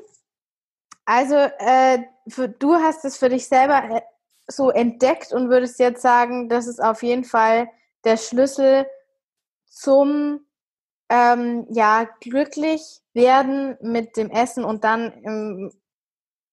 [1.05, 4.01] also äh, für, du hast es für dich selber äh,
[4.47, 7.69] so entdeckt und würdest jetzt sagen, das ist auf jeden Fall
[8.05, 8.87] der Schlüssel
[9.67, 10.47] zum
[11.09, 12.81] ähm, ja glücklich
[13.13, 15.71] werden mit dem Essen und dann im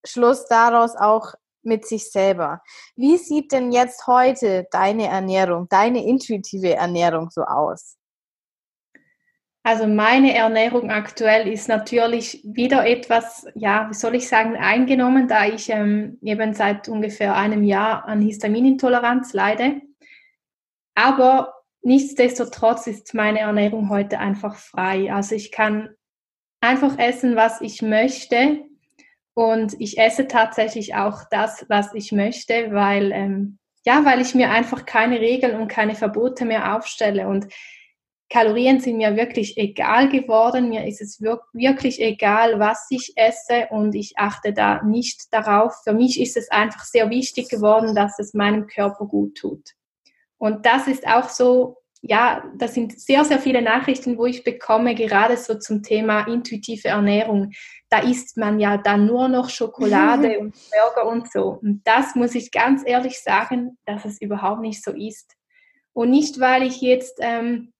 [0.05, 1.33] Schluss daraus auch
[1.63, 2.61] mit sich selber.
[2.95, 7.97] Wie sieht denn jetzt heute deine Ernährung, deine intuitive Ernährung so aus?
[9.67, 15.45] Also meine Ernährung aktuell ist natürlich wieder etwas, ja, wie soll ich sagen, eingenommen, da
[15.45, 19.81] ich ähm, eben seit ungefähr einem Jahr an Histaminintoleranz leide.
[20.95, 25.11] Aber nichtsdestotrotz ist meine Ernährung heute einfach frei.
[25.11, 25.89] Also ich kann
[26.61, 28.63] einfach essen, was ich möchte.
[29.33, 34.49] Und ich esse tatsächlich auch das, was ich möchte, weil, ähm, ja, weil ich mir
[34.49, 37.27] einfach keine Regeln und keine Verbote mehr aufstelle.
[37.27, 37.47] Und
[38.29, 40.69] Kalorien sind mir wirklich egal geworden.
[40.69, 45.73] Mir ist es wirklich egal, was ich esse und ich achte da nicht darauf.
[45.83, 49.63] Für mich ist es einfach sehr wichtig geworden, dass es meinem Körper gut tut.
[50.37, 54.93] Und das ist auch so, ja, das sind sehr, sehr viele Nachrichten, wo ich bekomme,
[54.93, 57.51] gerade so zum Thema intuitive Ernährung.
[57.89, 61.59] Da isst man ja dann nur noch Schokolade und Burger und so.
[61.61, 65.33] Und das muss ich ganz ehrlich sagen, dass es überhaupt nicht so ist.
[65.93, 67.73] Und nicht, weil ich jetzt ähm,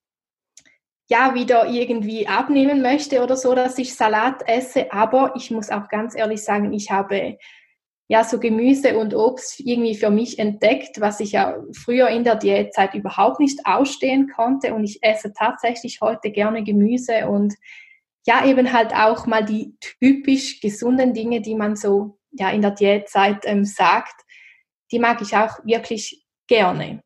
[1.08, 4.92] ja wieder irgendwie abnehmen möchte oder so, dass ich Salat esse.
[4.92, 7.38] Aber ich muss auch ganz ehrlich sagen, ich habe
[8.10, 12.36] ja so Gemüse und Obst irgendwie für mich entdeckt, was ich ja früher in der
[12.36, 14.74] Diätzeit überhaupt nicht ausstehen konnte.
[14.74, 17.54] Und ich esse tatsächlich heute gerne Gemüse und
[18.26, 22.72] ja eben halt auch mal die typisch gesunden Dinge, die man so ja in der
[22.72, 24.22] Diätzeit ähm, sagt,
[24.92, 27.02] die mag ich auch wirklich gerne.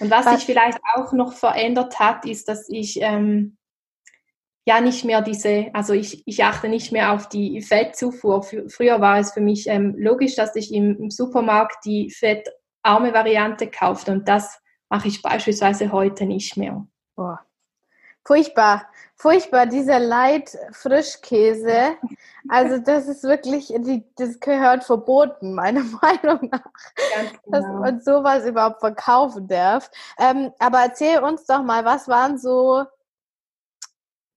[0.00, 3.56] Und was, was sich vielleicht auch noch verändert hat, ist, dass ich ähm,
[4.64, 8.42] ja nicht mehr diese, also ich, ich achte nicht mehr auf die Fettzufuhr.
[8.42, 13.12] Für, früher war es für mich ähm, logisch, dass ich im, im Supermarkt die fettarme
[13.12, 16.86] Variante kaufte und das mache ich beispielsweise heute nicht mehr.
[17.14, 17.40] Boah.
[18.24, 21.96] Furchtbar, furchtbar, dieser Light Frischkäse.
[22.48, 23.72] Also das ist wirklich,
[24.16, 27.30] das gehört verboten, meiner Meinung nach, genau.
[27.46, 29.90] dass man sowas überhaupt verkaufen darf.
[30.18, 32.84] Ähm, aber erzähl uns doch mal, was waren so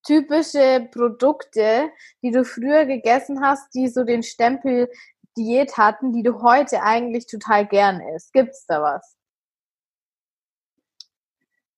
[0.05, 1.89] typische Produkte,
[2.21, 4.89] die du früher gegessen hast, die so den Stempel
[5.37, 8.31] Diät hatten, die du heute eigentlich total gern isst?
[8.33, 9.16] Gibt's da was?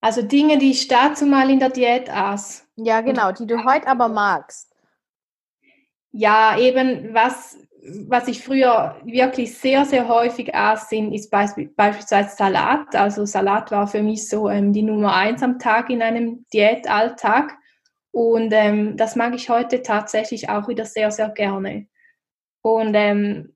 [0.01, 2.65] Also Dinge, die ich dazu mal in der Diät aß.
[2.77, 4.73] Ja, genau, die du heute aber magst.
[6.11, 7.57] Ja, eben was,
[8.07, 12.95] was ich früher wirklich sehr, sehr häufig aß, sind, ist beispielsweise Salat.
[12.95, 17.57] Also Salat war für mich so ähm, die Nummer eins am Tag in einem Diätalltag.
[18.11, 21.87] Und ähm, das mag ich heute tatsächlich auch wieder sehr, sehr gerne.
[22.61, 23.53] Und ähm,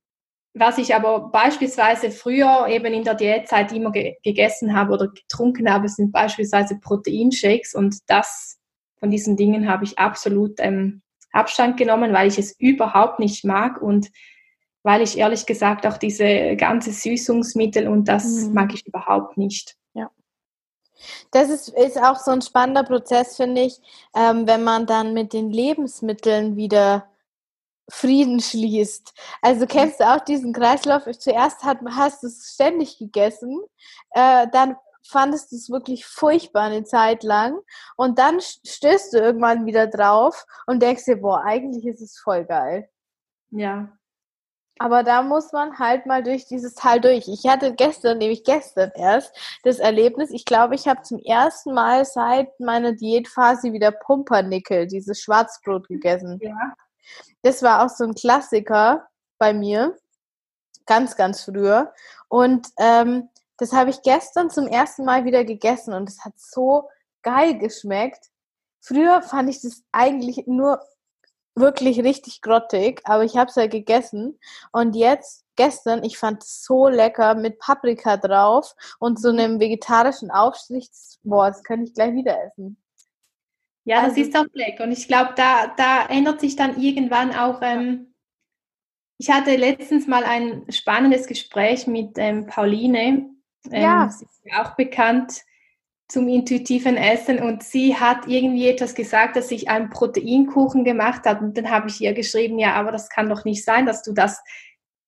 [0.53, 5.71] was ich aber beispielsweise früher eben in der Diätzeit immer ge gegessen habe oder getrunken
[5.71, 8.59] habe, sind beispielsweise Proteinshakes und das
[8.99, 13.81] von diesen Dingen habe ich absolut ähm, Abstand genommen, weil ich es überhaupt nicht mag
[13.81, 14.09] und
[14.83, 18.53] weil ich ehrlich gesagt auch diese ganze Süßungsmittel und das mhm.
[18.53, 19.75] mag ich überhaupt nicht.
[19.93, 20.11] Ja.
[21.31, 23.79] Das ist, ist auch so ein spannender Prozess, finde ich,
[24.15, 27.09] ähm, wenn man dann mit den Lebensmitteln wieder
[27.89, 29.13] Frieden schließt.
[29.41, 31.03] Also kennst du auch diesen Kreislauf?
[31.19, 33.61] Zuerst hat, hast du es ständig gegessen,
[34.11, 37.59] äh, dann fandest du es wirklich furchtbar eine Zeit lang
[37.97, 42.45] und dann stößt du irgendwann wieder drauf und denkst dir, boah, eigentlich ist es voll
[42.45, 42.89] geil.
[43.51, 43.89] Ja.
[44.79, 47.27] Aber da muss man halt mal durch dieses Tal durch.
[47.27, 52.05] Ich hatte gestern, nämlich gestern erst, das Erlebnis, ich glaube, ich habe zum ersten Mal
[52.05, 56.39] seit meiner Diätphase wieder Pumpernickel, dieses Schwarzbrot gegessen.
[56.41, 56.73] Ja.
[57.41, 59.97] Das war auch so ein Klassiker bei mir.
[60.85, 61.93] ganz, ganz früher.
[62.27, 66.89] Und ähm, das habe ich gestern zum ersten Mal wieder gegessen und es hat so
[67.21, 68.29] geil geschmeckt.
[68.81, 70.81] Früher fand ich das eigentlich nur
[71.55, 74.39] wirklich richtig grottig, aber ich habe es ja gegessen
[74.71, 80.31] und jetzt gestern, ich fand es so lecker mit Paprika drauf und so einem vegetarischen
[80.31, 80.89] Aufstrich.
[81.23, 82.82] Boah, das könnte ich gleich wieder essen.
[83.85, 87.35] Ja, das also, ist auch lecker und ich glaube, da, da ändert sich dann irgendwann
[87.35, 87.61] auch.
[87.61, 88.13] Ähm,
[89.17, 93.29] ich hatte letztens mal ein spannendes Gespräch mit ähm, Pauline.
[93.71, 94.09] Ähm, ja.
[94.09, 95.43] Sie ist auch bekannt
[96.07, 101.41] zum intuitiven Essen und sie hat irgendwie etwas gesagt, dass ich einen Proteinkuchen gemacht hat
[101.41, 104.13] und dann habe ich ihr geschrieben, ja, aber das kann doch nicht sein, dass du
[104.13, 104.43] das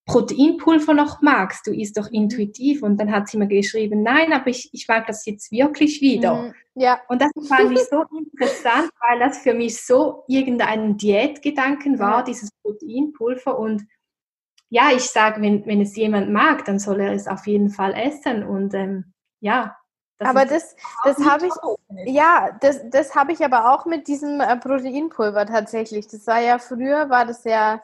[0.05, 4.47] Proteinpulver noch magst, du isst doch intuitiv und dann hat sie mir geschrieben, nein, aber
[4.47, 6.35] ich, ich mag das jetzt wirklich wieder.
[6.35, 6.99] Mhm, ja.
[7.07, 12.23] Und das fand ich so interessant, weil das für mich so irgendein Diätgedanken war, ja.
[12.23, 13.87] dieses Proteinpulver und
[14.69, 17.93] ja, ich sage, wenn, wenn es jemand mag, dann soll er es auf jeden Fall
[17.93, 19.75] essen und ähm, ja,
[20.17, 21.53] das aber das, das habe ich,
[22.05, 26.07] ja, das, das habe ich aber auch mit diesem äh, Proteinpulver tatsächlich.
[26.07, 27.81] Das war ja früher, war das ja,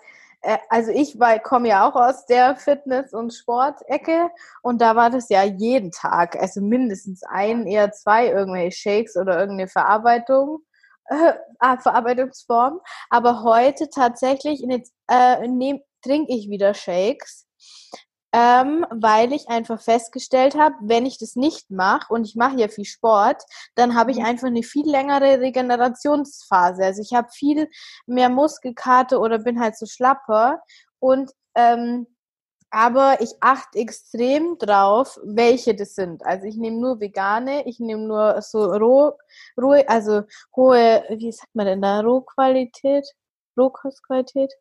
[0.69, 4.29] also ich komme ja auch aus der Fitness- und Sportecke
[4.61, 9.39] und da war das ja jeden Tag, also mindestens ein, eher zwei irgendwelche Shakes oder
[9.39, 10.59] irgendeine Verarbeitung.
[11.05, 12.79] Äh, ah, Verarbeitungsform.
[13.09, 14.63] Aber heute tatsächlich
[15.07, 15.47] äh,
[16.01, 17.47] trinke ich wieder Shakes
[18.33, 22.67] ähm, weil ich einfach festgestellt habe, wenn ich das nicht mache und ich mache ja
[22.67, 23.43] viel Sport,
[23.75, 24.25] dann habe ich mhm.
[24.25, 26.83] einfach eine viel längere Regenerationsphase.
[26.83, 27.69] Also ich habe viel
[28.05, 30.61] mehr Muskelkarte oder bin halt so schlapper
[30.99, 32.07] und ähm,
[32.73, 36.25] aber ich achte extrem drauf, welche das sind.
[36.25, 39.17] Also ich nehme nur vegane, ich nehme nur so roh,
[39.61, 40.21] roh, also
[40.55, 43.05] hohe, wie sagt man denn da, Rohqualität,
[43.57, 44.53] Rohkostqualität?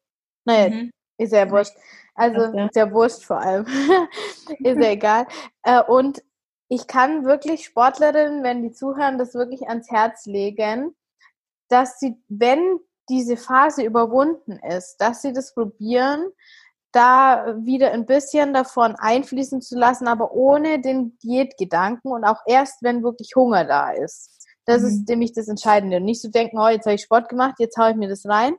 [0.44, 0.90] Naja, mhm.
[1.20, 1.74] Ist ja wurscht.
[2.14, 2.66] Also ja.
[2.66, 3.66] ist ja wurscht vor allem.
[4.58, 5.26] ist ja egal.
[5.62, 6.22] Äh, und
[6.68, 10.94] ich kann wirklich Sportlerinnen, wenn die zuhören, das wirklich ans Herz legen,
[11.68, 12.78] dass sie, wenn
[13.08, 16.30] diese Phase überwunden ist, dass sie das probieren,
[16.92, 22.82] da wieder ein bisschen davon einfließen zu lassen, aber ohne den Diätgedanken und auch erst,
[22.82, 24.40] wenn wirklich Hunger da ist.
[24.64, 24.88] Das mhm.
[24.88, 26.00] ist nämlich das Entscheidende.
[26.00, 28.26] nicht zu so denken, oh, jetzt habe ich Sport gemacht, jetzt haue ich mir das
[28.26, 28.54] rein,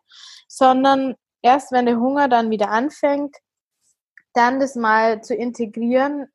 [0.48, 3.38] sondern erst wenn der Hunger dann wieder anfängt,
[4.34, 6.32] dann das mal zu integrieren,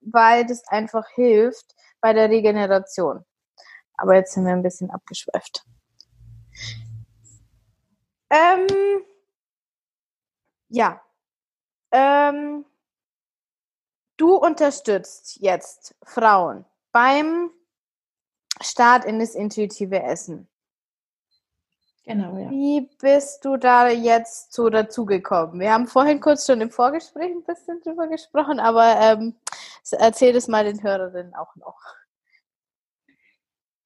[0.00, 3.24] weil das einfach hilft bei der Regeneration.
[3.94, 5.64] Aber jetzt sind wir ein bisschen abgeschweift.
[8.30, 8.66] Ähm,
[10.68, 11.02] ja.
[11.92, 12.64] Ähm,
[14.16, 17.50] du unterstützt jetzt Frauen beim
[18.62, 20.48] Start in das intuitive Essen.
[22.10, 22.50] Genau, ja.
[22.50, 25.60] Wie bist du da jetzt so dazugekommen?
[25.60, 29.36] Wir haben vorhin kurz schon im Vorgespräch ein bisschen drüber gesprochen, aber ähm,
[29.92, 31.78] erzähl es mal den Hörerinnen auch noch.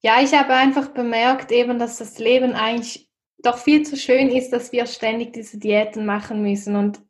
[0.00, 3.10] Ja, ich habe einfach bemerkt eben, dass das Leben eigentlich
[3.42, 6.76] doch viel zu schön ist, dass wir ständig diese Diäten machen müssen.
[6.76, 7.02] Und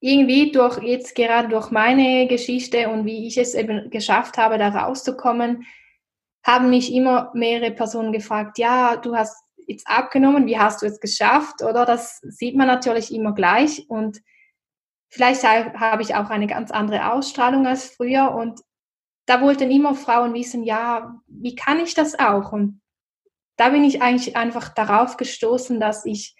[0.00, 4.70] irgendwie durch jetzt gerade durch meine Geschichte und wie ich es eben geschafft habe, da
[4.70, 5.64] rauszukommen,
[6.44, 11.00] haben mich immer mehrere Personen gefragt, ja, du hast jetzt abgenommen, wie hast du es
[11.00, 11.84] geschafft, oder?
[11.84, 14.20] Das sieht man natürlich immer gleich und
[15.08, 18.60] vielleicht habe ich auch eine ganz andere Ausstrahlung als früher und
[19.26, 22.52] da wollten immer Frauen wissen, ja, wie kann ich das auch?
[22.52, 22.80] Und
[23.56, 26.36] da bin ich eigentlich einfach darauf gestoßen, dass ich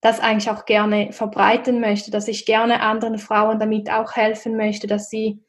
[0.00, 4.86] das eigentlich auch gerne verbreiten möchte, dass ich gerne anderen Frauen damit auch helfen möchte,
[4.86, 5.42] dass sie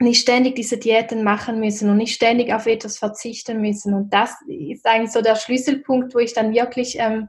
[0.00, 3.94] nicht ständig diese Diäten machen müssen und nicht ständig auf etwas verzichten müssen.
[3.94, 7.28] Und das ist eigentlich so der Schlüsselpunkt, wo ich dann wirklich ähm,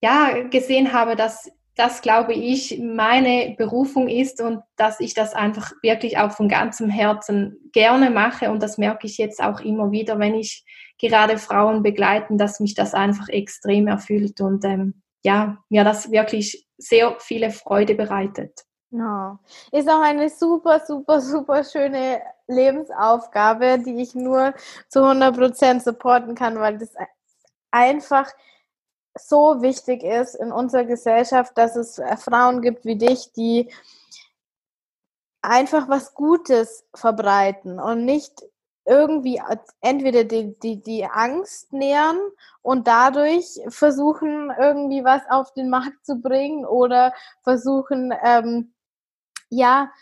[0.00, 5.70] ja, gesehen habe, dass das, glaube ich, meine Berufung ist und dass ich das einfach
[5.80, 8.50] wirklich auch von ganzem Herzen gerne mache.
[8.50, 10.64] Und das merke ich jetzt auch immer wieder, wenn ich
[11.00, 16.66] gerade Frauen begleiten, dass mich das einfach extrem erfüllt und ähm, ja, mir das wirklich
[16.78, 18.64] sehr viele Freude bereitet.
[18.90, 19.38] Ja.
[19.70, 24.54] Ist auch eine super, super, super schöne Lebensaufgabe, die ich nur
[24.88, 26.94] zu 100% supporten kann, weil das
[27.70, 28.32] einfach
[29.14, 33.70] so wichtig ist in unserer Gesellschaft, dass es äh, Frauen gibt wie dich, die
[35.42, 38.42] einfach was Gutes verbreiten und nicht
[38.86, 39.40] irgendwie
[39.82, 42.18] entweder die, die, die Angst nähern
[42.62, 47.12] und dadurch versuchen, irgendwie was auf den Markt zu bringen oder
[47.42, 48.72] versuchen, ähm,
[49.50, 49.92] ja,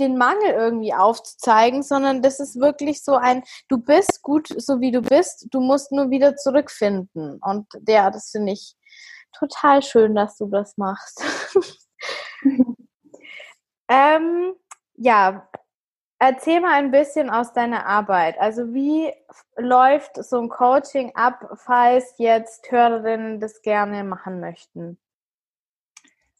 [0.00, 4.90] den Mangel irgendwie aufzuzeigen, sondern das ist wirklich so ein, du bist gut, so wie
[4.90, 7.38] du bist, du musst nur wieder zurückfinden.
[7.40, 8.74] Und ja, das finde ich
[9.32, 11.22] total schön, dass du das machst.
[13.88, 14.54] Ähm,
[14.96, 15.48] ja,
[16.18, 18.38] erzähl mal ein bisschen aus deiner Arbeit.
[18.38, 19.12] Also wie
[19.56, 24.98] läuft so ein Coaching ab, falls jetzt Hörerinnen das gerne machen möchten?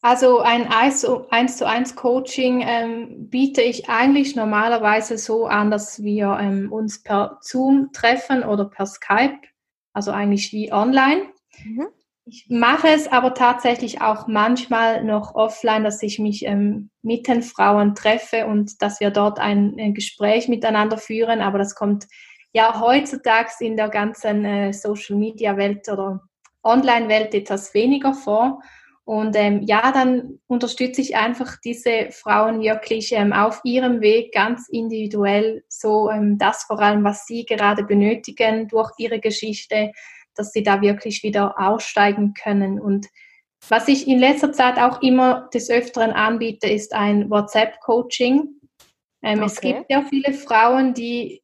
[0.05, 1.27] Also ein 1 zu
[1.67, 7.89] 1 Coaching ähm, biete ich eigentlich normalerweise so an, dass wir ähm, uns per Zoom
[7.91, 9.39] treffen oder per Skype,
[9.93, 11.23] also eigentlich wie online.
[11.63, 11.87] Mhm.
[12.25, 17.41] Ich mache es aber tatsächlich auch manchmal noch offline, dass ich mich ähm, mit den
[17.41, 21.41] Frauen treffe und dass wir dort ein, ein, Gespräch miteinander führen.
[21.41, 22.05] Aber das kommt
[22.53, 26.21] ja heutzutage in der ganzen äh, Social-Media-Welt oder
[26.61, 28.61] Online-Welt etwas weniger vor.
[29.05, 34.67] Und ähm, ja, dann unterstütze ich einfach diese Frauen wirklich ähm, auf ihrem Weg ganz
[34.67, 39.91] individuell, so ähm, das vor allem, was sie gerade benötigen durch ihre Geschichte,
[40.33, 42.79] dass sie da wirklich wieder aussteigen können.
[42.79, 43.05] Und
[43.69, 48.59] was ich in letzter Zeit auch immer des Öfteren anbiete, ist ein WhatsApp-Coaching.
[49.21, 49.45] Ähm, okay.
[49.45, 51.43] Es gibt ja viele Frauen, die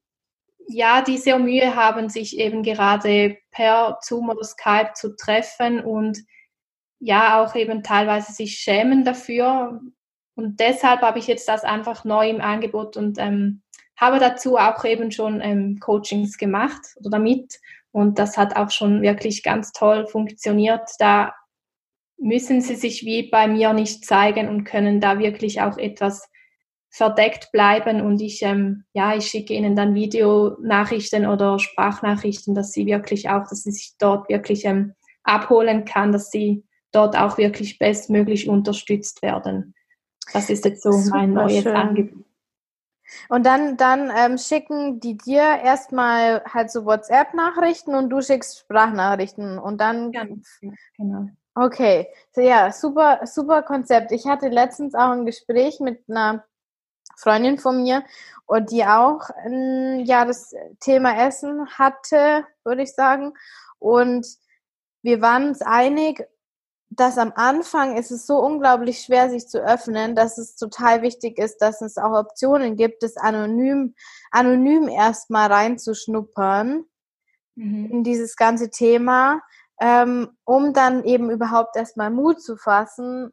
[0.67, 6.17] ja, die sehr Mühe haben, sich eben gerade per Zoom oder Skype zu treffen und
[7.01, 9.81] ja auch eben teilweise sich schämen dafür.
[10.35, 13.63] Und deshalb habe ich jetzt das einfach neu im Angebot und ähm,
[13.97, 17.59] habe dazu auch eben schon ähm, Coachings gemacht oder damit.
[17.91, 20.89] Und das hat auch schon wirklich ganz toll funktioniert.
[20.99, 21.33] Da
[22.17, 26.29] müssen sie sich wie bei mir nicht zeigen und können da wirklich auch etwas
[26.93, 32.85] verdeckt bleiben und ich, ähm, ja, ich schicke ihnen dann Videonachrichten oder Sprachnachrichten, dass sie
[32.85, 34.93] wirklich auch, dass sie sich dort wirklich ähm,
[35.23, 39.73] abholen kann, dass sie dort auch wirklich bestmöglich unterstützt werden.
[40.33, 41.75] Das ist jetzt so Super mein neues schön.
[41.75, 42.25] Angebot.
[43.29, 49.59] Und dann, dann ähm, schicken die dir erstmal halt so WhatsApp-Nachrichten und du schickst Sprachnachrichten
[49.59, 50.11] und dann.
[50.11, 50.59] Ganz,
[50.97, 51.27] genau.
[51.53, 54.13] Okay, so, ja, super, super Konzept.
[54.13, 56.45] Ich hatte letztens auch ein Gespräch mit einer
[57.17, 58.03] Freundin von mir
[58.45, 63.33] und die auch ein, ja das Thema Essen hatte, würde ich sagen.
[63.79, 64.25] Und
[65.01, 66.25] wir waren uns einig,
[66.93, 71.39] dass am Anfang ist es so unglaublich schwer, sich zu öffnen, dass es total wichtig
[71.39, 73.95] ist, dass es auch Optionen gibt, das anonym,
[74.29, 76.83] anonym erstmal reinzuschnuppern
[77.55, 77.89] mhm.
[77.89, 79.41] in dieses ganze Thema,
[79.79, 83.31] ähm, um dann eben überhaupt erstmal Mut zu fassen,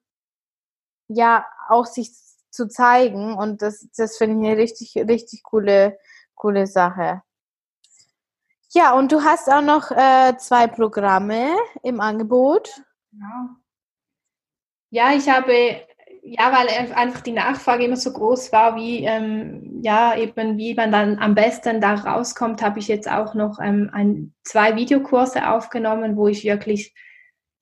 [1.09, 2.13] ja, auch sich
[2.51, 3.35] zu zeigen.
[3.35, 5.99] Und das, das finde ich eine richtig, richtig coole,
[6.37, 7.23] coole Sache.
[8.71, 12.83] Ja, und du hast auch noch äh, zwei Programme im Angebot.
[13.13, 13.57] Genau.
[14.91, 15.83] Ja, ich habe,
[16.23, 20.91] ja, weil einfach die Nachfrage immer so groß war, wie, ähm, ja, eben wie man
[20.91, 26.17] dann am besten da rauskommt, habe ich jetzt auch noch ähm, ein, zwei Videokurse aufgenommen,
[26.17, 26.95] wo ich wirklich,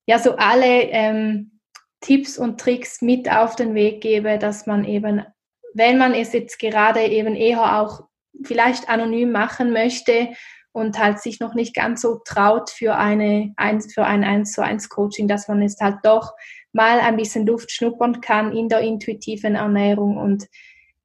[0.07, 1.61] ja, so alle ähm,
[2.01, 5.24] Tipps und Tricks mit auf den Weg gebe, dass man eben,
[5.74, 8.07] wenn man es jetzt gerade eben eher auch
[8.44, 10.28] vielleicht anonym machen möchte,
[10.77, 13.55] und halt sich noch nicht ganz so traut für eine
[13.95, 16.35] für ein 1 zu 1 Coaching, dass man es halt doch
[16.72, 20.47] mal ein bisschen Luft schnuppern kann in der intuitiven Ernährung und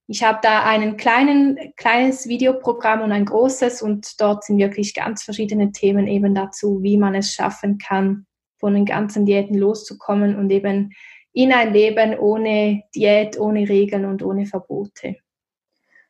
[0.07, 5.24] ich habe da einen kleinen, kleines Videoprogramm und ein großes und dort sind wirklich ganz
[5.24, 8.26] verschiedene Themen eben dazu, wie man es schaffen kann,
[8.59, 10.91] von den ganzen Diäten loszukommen und eben
[11.32, 15.15] in ein Leben ohne Diät, ohne Regeln und ohne Verbote.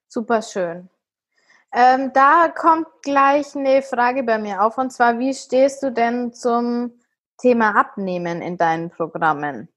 [0.07, 0.89] Super schön.
[1.73, 6.33] Ähm, da kommt gleich eine Frage bei mir auf, und zwar, wie stehst du denn
[6.33, 6.91] zum
[7.37, 9.69] Thema Abnehmen in deinen Programmen?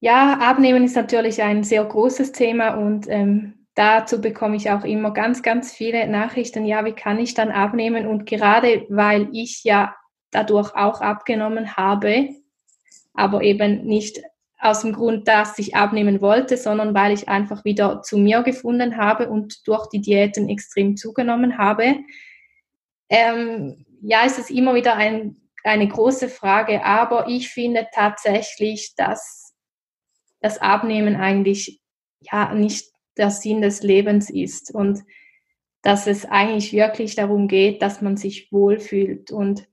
[0.00, 5.12] Ja, Abnehmen ist natürlich ein sehr großes Thema und ähm, dazu bekomme ich auch immer
[5.12, 6.64] ganz, ganz viele Nachrichten.
[6.64, 8.06] Ja, wie kann ich dann abnehmen?
[8.06, 9.94] Und gerade weil ich ja
[10.30, 12.30] dadurch auch abgenommen habe,
[13.14, 14.22] aber eben nicht
[14.60, 18.96] aus dem Grund, dass ich abnehmen wollte, sondern weil ich einfach wieder zu mir gefunden
[18.96, 21.96] habe und durch die Diäten extrem zugenommen habe.
[23.08, 29.54] Ähm, ja, es ist immer wieder ein, eine große Frage, aber ich finde tatsächlich, dass
[30.40, 31.80] das Abnehmen eigentlich
[32.20, 35.00] ja nicht der Sinn des Lebens ist und
[35.82, 39.30] dass es eigentlich wirklich darum geht, dass man sich wohlfühlt.
[39.30, 39.66] Und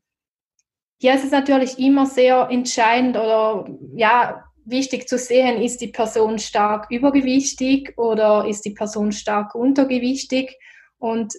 [1.00, 6.40] hier ist es natürlich immer sehr entscheidend oder ja, wichtig zu sehen, ist die Person
[6.40, 10.58] stark übergewichtig oder ist die Person stark untergewichtig.
[10.98, 11.34] Und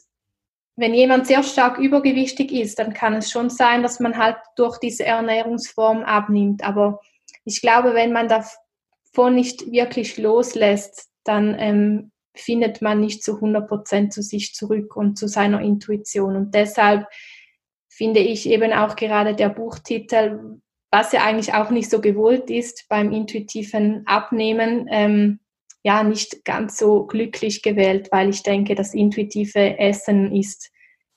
[0.76, 4.78] wenn jemand sehr stark übergewichtig ist, dann kann es schon sein, dass man halt durch
[4.78, 6.62] diese Ernährungsform abnimmt.
[6.62, 7.00] Aber
[7.44, 13.68] ich glaube, wenn man davon nicht wirklich loslässt, dann ähm, findet man nicht zu 100
[13.68, 16.36] Prozent zu sich zurück und zu seiner Intuition.
[16.36, 17.06] Und deshalb
[17.88, 20.60] finde ich eben auch gerade der Buchtitel
[20.90, 25.40] was ja eigentlich auch nicht so gewollt ist beim intuitiven Abnehmen, ähm,
[25.82, 30.70] ja, nicht ganz so glücklich gewählt, weil ich denke, das intuitive Essen ist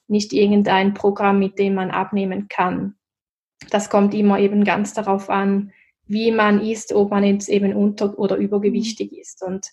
[0.08, 2.96] nicht irgendein Programm, mit dem man abnehmen kann.
[3.70, 5.72] Das kommt immer eben ganz darauf an,
[6.06, 9.42] wie man isst, ob man jetzt eben unter- oder übergewichtig ist.
[9.42, 9.68] Und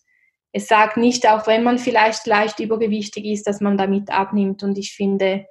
[0.52, 4.62] es sagt nicht, auch wenn man vielleicht leicht übergewichtig ist, dass man damit abnimmt.
[4.62, 5.46] Und ich finde,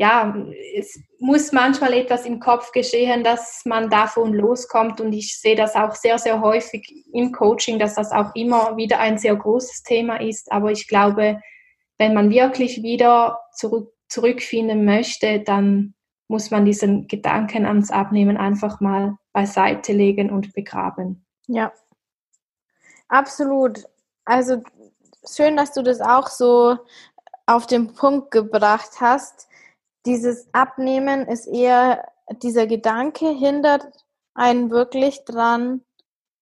[0.00, 0.34] ja,
[0.74, 4.98] es muss manchmal etwas im Kopf geschehen, dass man davon loskommt.
[4.98, 8.98] Und ich sehe das auch sehr, sehr häufig im Coaching, dass das auch immer wieder
[8.98, 10.50] ein sehr großes Thema ist.
[10.50, 11.38] Aber ich glaube,
[11.98, 15.92] wenn man wirklich wieder zurück, zurückfinden möchte, dann
[16.28, 21.26] muss man diesen Gedanken ans Abnehmen einfach mal beiseite legen und begraben.
[21.46, 21.74] Ja,
[23.08, 23.84] absolut.
[24.24, 24.62] Also
[25.30, 26.78] schön, dass du das auch so
[27.44, 29.49] auf den Punkt gebracht hast
[30.06, 32.06] dieses Abnehmen ist eher,
[32.42, 33.86] dieser Gedanke hindert
[34.34, 35.82] einen wirklich dran,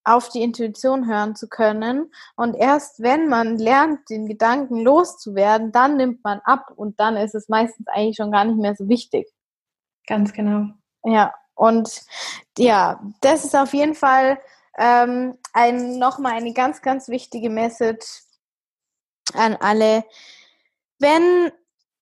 [0.05, 2.11] auf die Intuition hören zu können.
[2.35, 7.35] Und erst wenn man lernt, den Gedanken loszuwerden, dann nimmt man ab und dann ist
[7.35, 9.29] es meistens eigentlich schon gar nicht mehr so wichtig.
[10.07, 10.69] Ganz genau.
[11.05, 12.03] Ja, und
[12.57, 14.41] ja, das ist auf jeden Fall
[14.79, 18.23] ähm, ein, nochmal eine ganz, ganz wichtige Message
[19.35, 20.05] an alle.
[20.99, 21.53] Wenn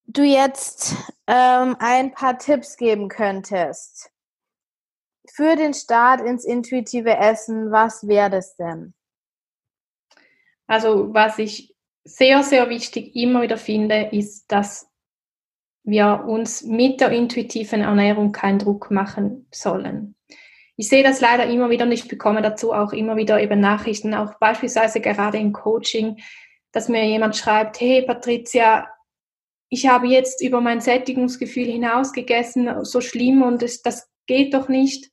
[0.07, 0.95] du jetzt
[1.27, 4.11] ähm, ein paar Tipps geben könntest
[5.37, 8.95] für den Start ins intuitive Essen, was wäre das denn?
[10.67, 14.89] Also was ich sehr, sehr wichtig immer wieder finde, ist, dass
[15.85, 20.17] wir uns mit der intuitiven Ernährung keinen Druck machen sollen.
[20.77, 24.15] Ich sehe das leider immer wieder und ich bekomme dazu auch immer wieder eben Nachrichten,
[24.15, 26.19] auch beispielsweise gerade im Coaching,
[26.73, 28.89] dass mir jemand schreibt, hey Patricia,
[29.69, 34.69] ich habe jetzt über mein Sättigungsgefühl hinaus gegessen, so schlimm und es, das geht doch
[34.69, 35.11] nicht.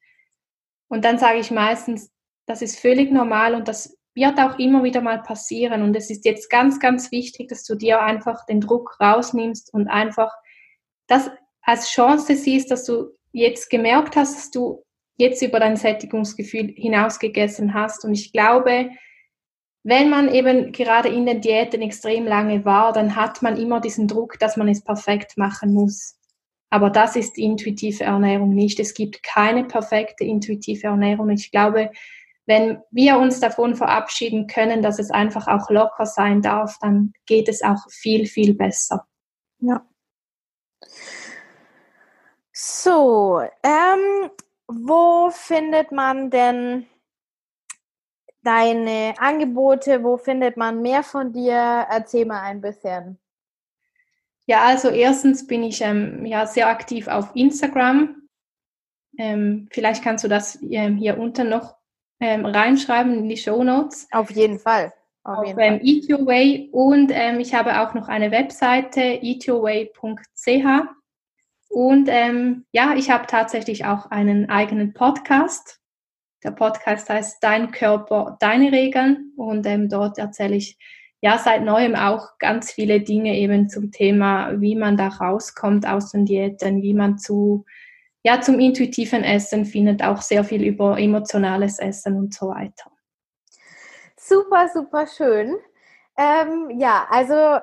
[0.88, 2.12] Und dann sage ich meistens,
[2.45, 5.82] das ist völlig normal und das wird auch immer wieder mal passieren.
[5.82, 9.88] Und es ist jetzt ganz, ganz wichtig, dass du dir einfach den Druck rausnimmst und
[9.88, 10.32] einfach
[11.08, 11.32] das
[11.62, 14.84] als Chance siehst, dass du jetzt gemerkt hast, dass du
[15.18, 18.06] jetzt über dein Sättigungsgefühl hinaus gegessen hast.
[18.06, 18.91] Und ich glaube,
[19.84, 24.08] wenn man eben gerade in den Diäten extrem lange war, dann hat man immer diesen
[24.08, 26.18] Druck, dass man es perfekt machen muss.
[26.70, 28.80] Aber das ist intuitive Ernährung nicht.
[28.80, 31.30] Es gibt keine perfekte intuitive Ernährung.
[31.30, 31.92] Ich glaube,
[32.46, 37.48] wenn wir uns davon verabschieden können, dass es einfach auch locker sein darf, dann geht
[37.48, 39.06] es auch viel, viel besser.
[39.60, 39.86] Ja.
[42.52, 44.32] So, ähm,
[44.68, 46.88] wo findet man denn
[48.44, 50.04] deine Angebote?
[50.04, 51.88] Wo findet man mehr von dir?
[51.89, 53.18] Erzähl mal ein bisschen.
[54.46, 58.28] Ja, also erstens bin ich ähm, ja sehr aktiv auf Instagram.
[59.18, 61.78] Ähm, vielleicht kannst du das ähm, hier unten noch
[62.20, 64.08] ähm, reinschreiben in die Show Notes.
[64.12, 64.94] Auf jeden Fall.
[65.24, 65.88] Auf, auf jeden ähm, Fall.
[65.88, 70.66] Eat Your Way und ähm, ich habe auch noch eine Webseite eatyourway.ch
[71.70, 72.08] und
[72.72, 75.83] ja, ich habe tatsächlich auch einen eigenen Podcast
[76.44, 80.78] der Podcast heißt Dein Körper, deine Regeln und ähm, dort erzähle ich
[81.22, 86.12] ja seit neuem auch ganz viele Dinge eben zum Thema, wie man da rauskommt aus
[86.12, 87.66] den Diäten, wie man zu
[88.24, 92.91] ja zum intuitiven Essen findet, auch sehr viel über emotionales Essen und so weiter.
[94.18, 95.56] Super, super schön.
[96.18, 97.60] Ähm, ja, also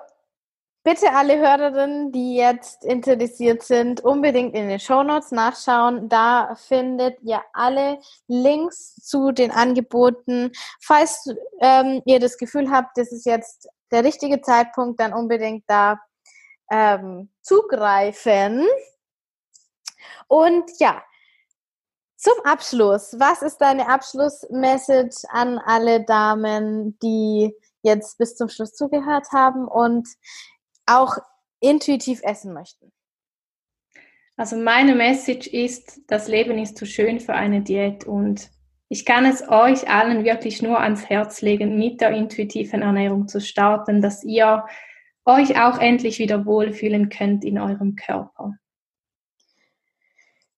[0.82, 6.08] Bitte alle Hörerinnen, die jetzt interessiert sind, unbedingt in den Shownotes nachschauen.
[6.08, 10.52] Da findet ihr alle Links zu den Angeboten.
[10.80, 11.28] Falls
[11.60, 16.00] ähm, ihr das Gefühl habt, das ist jetzt der richtige Zeitpunkt, dann unbedingt da
[16.70, 18.66] ähm, zugreifen.
[20.28, 21.02] Und ja,
[22.16, 29.28] zum Abschluss, was ist deine Abschlussmessage an alle Damen, die jetzt bis zum Schluss zugehört
[29.32, 30.08] haben und
[30.98, 31.16] auch
[31.60, 32.92] intuitiv essen möchten?
[34.36, 38.50] Also meine Message ist, das Leben ist zu schön für eine Diät und
[38.88, 43.40] ich kann es euch allen wirklich nur ans Herz legen, mit der intuitiven Ernährung zu
[43.40, 44.64] starten, dass ihr
[45.24, 48.54] euch auch endlich wieder wohlfühlen könnt in eurem Körper.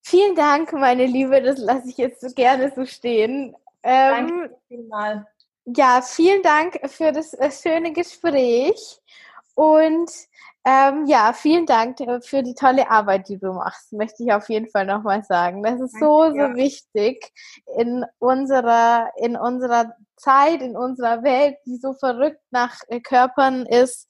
[0.00, 3.54] Vielen Dank, meine Liebe, das lasse ich jetzt so gerne so stehen.
[3.82, 5.26] Ähm, Danke vielmals.
[5.64, 9.00] Ja, vielen Dank für das äh, schöne Gespräch
[9.54, 10.10] und
[10.64, 14.48] ähm, ja, vielen Dank äh, für die tolle Arbeit, die du machst, möchte ich auf
[14.48, 15.62] jeden Fall nochmal sagen.
[15.62, 17.32] Das ist so, so wichtig
[17.76, 24.06] in unserer, in unserer Zeit, in unserer Welt, die so verrückt nach äh, Körpern ist,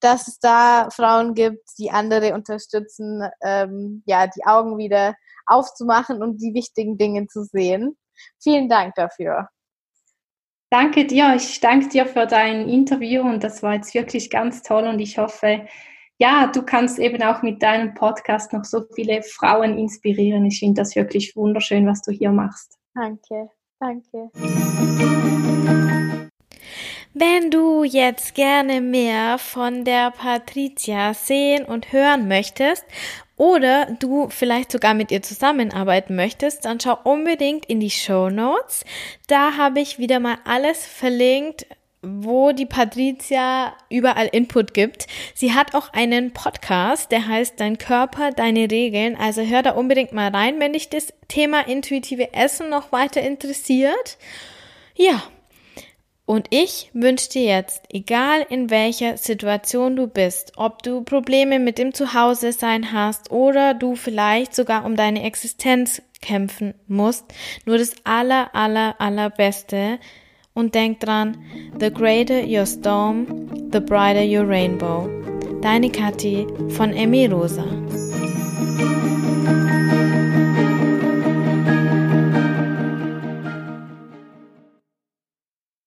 [0.00, 5.14] dass es da Frauen gibt, die andere unterstützen, ähm, ja, die Augen wieder
[5.46, 7.96] aufzumachen und die wichtigen Dinge zu sehen.
[8.42, 9.48] Vielen Dank dafür.
[10.72, 11.34] Danke dir.
[11.36, 15.18] Ich danke dir für dein Interview und das war jetzt wirklich ganz toll und ich
[15.18, 15.66] hoffe,
[16.16, 20.46] ja, du kannst eben auch mit deinem Podcast noch so viele Frauen inspirieren.
[20.46, 22.78] Ich finde das wirklich wunderschön, was du hier machst.
[22.94, 23.50] Danke,
[23.80, 24.30] danke.
[27.12, 32.86] Wenn du jetzt gerne mehr von der Patricia sehen und hören möchtest
[33.42, 38.84] oder du vielleicht sogar mit ihr zusammenarbeiten möchtest, dann schau unbedingt in die Show Notes.
[39.26, 41.66] Da habe ich wieder mal alles verlinkt,
[42.02, 45.08] wo die Patricia überall Input gibt.
[45.34, 49.16] Sie hat auch einen Podcast, der heißt Dein Körper, deine Regeln.
[49.16, 54.18] Also hör da unbedingt mal rein, wenn dich das Thema intuitive Essen noch weiter interessiert.
[54.94, 55.20] Ja,
[56.24, 61.78] und ich wünsche dir jetzt, egal in welcher Situation du bist, ob du Probleme mit
[61.78, 67.24] dem Zuhause sein hast oder du vielleicht sogar um deine Existenz kämpfen musst,
[67.66, 69.98] nur das aller, aller, allerbeste.
[70.54, 71.38] Und denk dran,
[71.80, 75.08] the greater your storm, the brighter your rainbow.
[75.62, 77.64] Deine Kathi von Emmy Rosa.